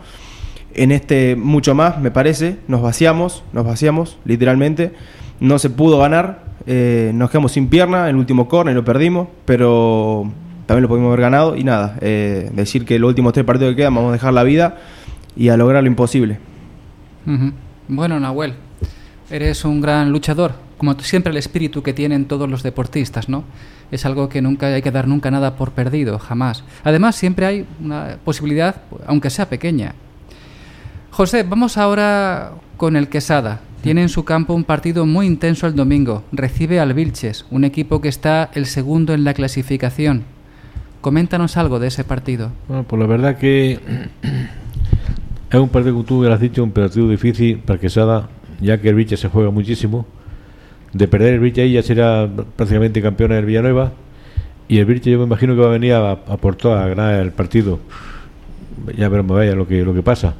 En 0.75 0.92
este 0.92 1.35
mucho 1.35 1.75
más, 1.75 1.99
me 1.99 2.11
parece, 2.11 2.59
nos 2.68 2.83
vaciamos, 2.83 3.42
nos 3.53 3.64
vaciamos, 3.64 4.18
literalmente. 4.25 4.92
No 5.40 5.59
se 5.59 5.71
pudo 5.71 5.99
ganar, 5.99 6.44
nos 6.66 7.31
quedamos 7.31 7.53
sin 7.53 7.68
pierna 7.68 8.09
el 8.11 8.16
último 8.16 8.49
corner 8.49 8.75
lo 8.75 8.85
perdimos, 8.85 9.29
pero 9.44 10.31
también 10.66 10.83
lo 10.83 10.88
pudimos 10.88 11.09
haber 11.09 11.21
ganado. 11.21 11.57
Y 11.57 11.64
nada, 11.64 11.97
decir 12.01 12.85
que 12.85 12.99
los 12.99 13.09
últimos 13.09 13.33
tres 13.33 13.47
partidos 13.47 13.73
que 13.73 13.77
quedan 13.77 13.94
vamos 13.94 14.11
a 14.11 14.12
dejar 14.12 14.35
la 14.35 14.42
vida 14.42 14.77
y 15.37 15.49
a 15.49 15.57
lograr 15.57 15.83
lo 15.83 15.88
imposible. 15.88 16.38
Bueno, 17.88 18.21
Nahuel, 18.21 18.55
eres 19.31 19.64
un 19.64 19.81
gran 19.81 20.12
luchador, 20.12 20.53
como 20.79 20.99
siempre 21.01 21.31
el 21.31 21.37
espíritu 21.37 21.83
que 21.83 21.93
tienen 21.93 22.25
todos 22.25 22.49
los 22.49 22.62
deportistas, 22.62 23.29
¿no? 23.29 23.45
Es 23.91 24.07
algo 24.07 24.29
que 24.29 24.41
nunca 24.41 24.69
hay 24.69 24.81
que 24.81 24.91
dar 24.91 25.09
nunca 25.09 25.31
nada 25.31 25.57
por 25.57 25.73
perdido, 25.73 26.19
jamás. 26.19 26.64
Además, 26.85 27.17
siempre 27.17 27.47
hay 27.47 27.67
una 27.83 28.19
posibilidad, 28.25 28.77
aunque 29.07 29.29
sea 29.29 29.49
pequeña. 29.49 29.95
José, 31.11 31.43
vamos 31.43 31.77
ahora 31.77 32.53
con 32.77 32.97
el 32.97 33.09
Quesada. 33.09 33.61
Tiene 33.83 34.03
en 34.03 34.09
su 34.09 34.25
campo 34.25 34.55
un 34.55 34.64
partido 34.64 35.05
muy 35.05 35.27
intenso 35.27 35.67
el 35.67 35.75
domingo. 35.75 36.25
Recibe 36.33 36.81
al 36.81 36.95
Vilches, 36.95 37.45
un 37.51 37.64
equipo 37.64 38.01
que 38.01 38.09
está 38.09 38.51
el 38.55 38.67
segundo 38.67 39.14
en 39.14 39.25
la 39.25 39.35
clasificación. 39.35 40.25
Coméntanos 41.01 41.57
algo 41.57 41.79
de 41.79 41.88
ese 41.88 42.05
partido. 42.05 42.51
Bueno, 42.69 42.85
pues 42.85 43.01
la 43.01 43.07
verdad 43.07 43.37
que 43.37 43.81
es 45.51 45.59
un 45.59 45.69
partido, 45.69 45.95
como 45.95 46.05
tú 46.05 46.19
hubieras 46.19 46.41
dicho, 46.41 46.62
un 46.62 46.73
partido 46.73 47.09
difícil 47.09 47.59
para 47.59 47.79
Quesada, 47.81 48.29
ya 48.61 48.81
que 48.81 48.88
el 48.88 48.95
Viche 48.95 49.17
se 49.17 49.29
juega 49.29 49.51
muchísimo. 49.51 50.07
De 50.92 51.07
perder 51.09 51.35
el 51.35 51.40
Viche 51.40 51.62
ahí 51.62 51.72
ya 51.72 51.83
será 51.83 52.29
prácticamente 52.57 53.03
campeón 53.03 53.31
del 53.31 53.44
Villanueva. 53.44 53.92
Y 54.68 54.79
el 54.79 54.85
Viche 54.87 55.11
yo 55.11 55.18
me 55.18 55.24
imagino 55.24 55.55
que 55.55 55.61
va 55.61 55.68
a 55.68 55.72
venir 55.72 55.92
a, 55.94 56.12
a 56.12 56.37
por 56.37 56.57
a 56.66 56.87
ganar 56.88 57.20
el 57.22 57.33
partido. 57.33 57.79
Ya 58.96 59.09
veremos 59.09 59.37
vaya 59.37 59.55
lo 59.55 59.66
que 59.66 59.85
lo 59.85 59.92
que 59.94 60.03
pasa. 60.03 60.35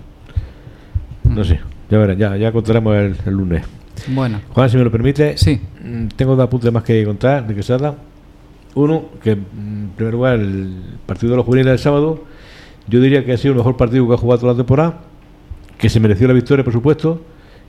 No 1.29 1.45
sé, 1.45 1.61
ya 1.91 1.99
verán, 1.99 2.17
ya, 2.19 2.37
ya 2.37 2.53
contaremos 2.53 2.97
el, 2.97 3.17
el 3.27 3.35
lunes. 3.35 3.63
Bueno, 4.09 4.41
Juan, 4.51 4.71
si 4.71 4.77
me 4.77 4.85
lo 4.85 4.91
permite, 4.91 5.37
Sí. 5.37 5.61
mm, 5.85 6.07
tengo 6.17 6.37
dos 6.37 6.45
apuntes 6.45 6.73
más 6.73 6.83
que 6.85 7.05
contar 7.05 7.47
de 7.47 7.55
Quesada. 7.55 7.97
Uno, 8.75 9.07
que 9.23 9.35
mm, 9.35 9.39
en 9.39 9.91
primer 9.97 10.15
lugar, 10.15 10.39
el 10.39 10.73
partido 11.05 11.33
de 11.33 11.37
los 11.39 11.45
juveniles 11.47 11.73
del 11.73 11.79
sábado, 11.79 12.25
yo 12.87 13.01
diría 13.01 13.25
que 13.25 13.33
ha 13.33 13.37
sido 13.37 13.53
el 13.53 13.59
mejor 13.59 13.77
partido 13.77 14.07
que 14.09 14.15
ha 14.15 14.17
jugado 14.17 14.41
toda 14.41 14.53
la 14.53 14.57
temporada, 14.57 15.01
que 15.77 15.89
se 15.89 16.01
mereció 16.01 16.27
la 16.29 16.35
victoria, 16.35 16.65
por 16.65 16.73
supuesto, 16.73 17.23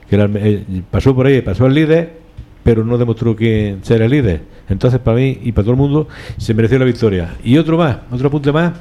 que 0.08 0.16
el- 0.16 0.36
eh, 0.36 0.82
pasó 0.90 1.14
por 1.14 1.26
ahí, 1.26 1.40
pasó 1.42 1.66
el 1.66 1.74
líder, 1.74 2.19
pero 2.62 2.84
no 2.84 2.98
demostró 2.98 3.34
que 3.36 3.76
ser 3.82 4.02
el 4.02 4.10
líder. 4.10 4.42
Entonces, 4.68 5.00
para 5.00 5.16
mí 5.16 5.38
y 5.42 5.52
para 5.52 5.64
todo 5.64 5.72
el 5.72 5.78
mundo, 5.78 6.08
se 6.36 6.54
mereció 6.54 6.78
la 6.78 6.84
victoria. 6.84 7.34
Y 7.42 7.56
otro 7.58 7.76
más, 7.78 7.98
otro 8.10 8.28
apunte 8.28 8.52
más, 8.52 8.72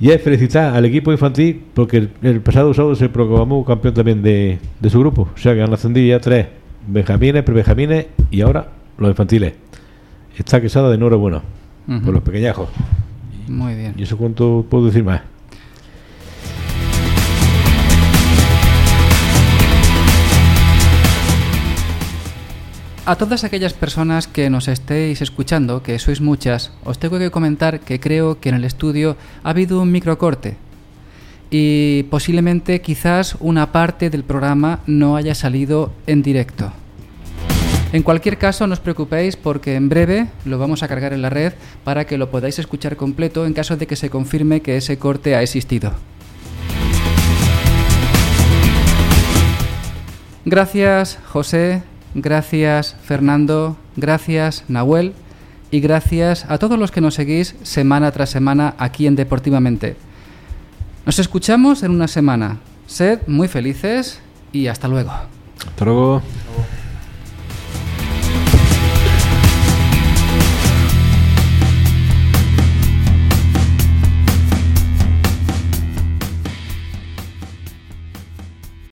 y 0.00 0.10
es 0.10 0.20
felicitar 0.22 0.74
al 0.74 0.84
equipo 0.84 1.10
infantil, 1.12 1.62
porque 1.74 1.96
el, 1.98 2.10
el 2.22 2.40
pasado 2.40 2.72
sábado 2.74 2.94
se 2.94 3.08
proclamó 3.08 3.64
campeón 3.64 3.94
también 3.94 4.22
de, 4.22 4.58
de 4.80 4.90
su 4.90 5.00
grupo. 5.00 5.28
O 5.34 5.38
sea 5.38 5.54
que 5.54 5.62
han 5.62 5.72
ascendido 5.72 6.06
ya 6.06 6.20
tres 6.20 6.46
benjamines, 6.86 7.42
prebenjamines 7.42 8.06
y 8.30 8.40
ahora 8.42 8.68
los 8.98 9.08
infantiles. 9.08 9.54
Está 10.36 10.60
quesada 10.60 10.88
de 10.90 10.96
enhorabuena 10.96 11.42
Ujú. 11.88 12.00
por 12.04 12.14
los 12.14 12.22
pequeñajos. 12.22 12.68
muy 13.48 13.74
bien. 13.74 13.94
¿Y 13.96 14.02
eso 14.02 14.16
cuánto 14.16 14.64
puedo 14.68 14.86
decir 14.86 15.02
más? 15.04 15.22
A 23.06 23.16
todas 23.16 23.44
aquellas 23.44 23.74
personas 23.74 24.26
que 24.26 24.48
nos 24.48 24.66
estéis 24.66 25.20
escuchando, 25.20 25.82
que 25.82 25.98
sois 25.98 26.22
muchas, 26.24 26.72
os 26.88 26.96
tengo 26.96 27.18
que 27.20 27.28
comentar 27.28 27.80
que 27.80 28.00
creo 28.00 28.40
que 28.40 28.48
en 28.48 28.54
el 28.54 28.64
estudio 28.64 29.18
ha 29.42 29.50
habido 29.50 29.82
un 29.82 29.92
microcorte 29.92 30.56
y 31.50 32.04
posiblemente 32.04 32.80
quizás 32.80 33.36
una 33.40 33.72
parte 33.72 34.08
del 34.08 34.24
programa 34.24 34.80
no 34.86 35.16
haya 35.16 35.34
salido 35.34 35.92
en 36.06 36.22
directo. 36.22 36.72
En 37.92 38.02
cualquier 38.02 38.38
caso, 38.38 38.66
no 38.66 38.72
os 38.72 38.80
preocupéis 38.80 39.36
porque 39.36 39.76
en 39.76 39.90
breve 39.90 40.28
lo 40.46 40.56
vamos 40.56 40.82
a 40.82 40.88
cargar 40.88 41.12
en 41.12 41.20
la 41.20 41.28
red 41.28 41.52
para 41.84 42.06
que 42.06 42.16
lo 42.16 42.30
podáis 42.30 42.58
escuchar 42.58 42.96
completo 42.96 43.44
en 43.44 43.52
caso 43.52 43.76
de 43.76 43.86
que 43.86 43.96
se 43.96 44.08
confirme 44.08 44.62
que 44.62 44.78
ese 44.78 44.96
corte 44.96 45.36
ha 45.36 45.42
existido. 45.42 45.92
Gracias 50.46 51.18
José, 51.28 51.82
gracias 52.14 52.96
Fernando, 53.02 53.76
gracias 53.96 54.64
Nahuel 54.68 55.14
y 55.70 55.80
gracias 55.80 56.46
a 56.48 56.58
todos 56.58 56.78
los 56.78 56.90
que 56.90 57.00
nos 57.00 57.14
seguís 57.14 57.56
semana 57.62 58.10
tras 58.12 58.30
semana 58.30 58.74
aquí 58.78 59.06
en 59.06 59.16
Deportivamente. 59.16 59.96
Nos 61.04 61.18
escuchamos 61.18 61.82
en 61.82 61.90
una 61.90 62.08
semana. 62.08 62.58
Sed 62.86 63.20
muy 63.26 63.48
felices 63.48 64.20
y 64.52 64.68
hasta 64.68 64.88
luego. 64.88 65.10
Hasta 65.66 65.84
luego. 65.84 66.22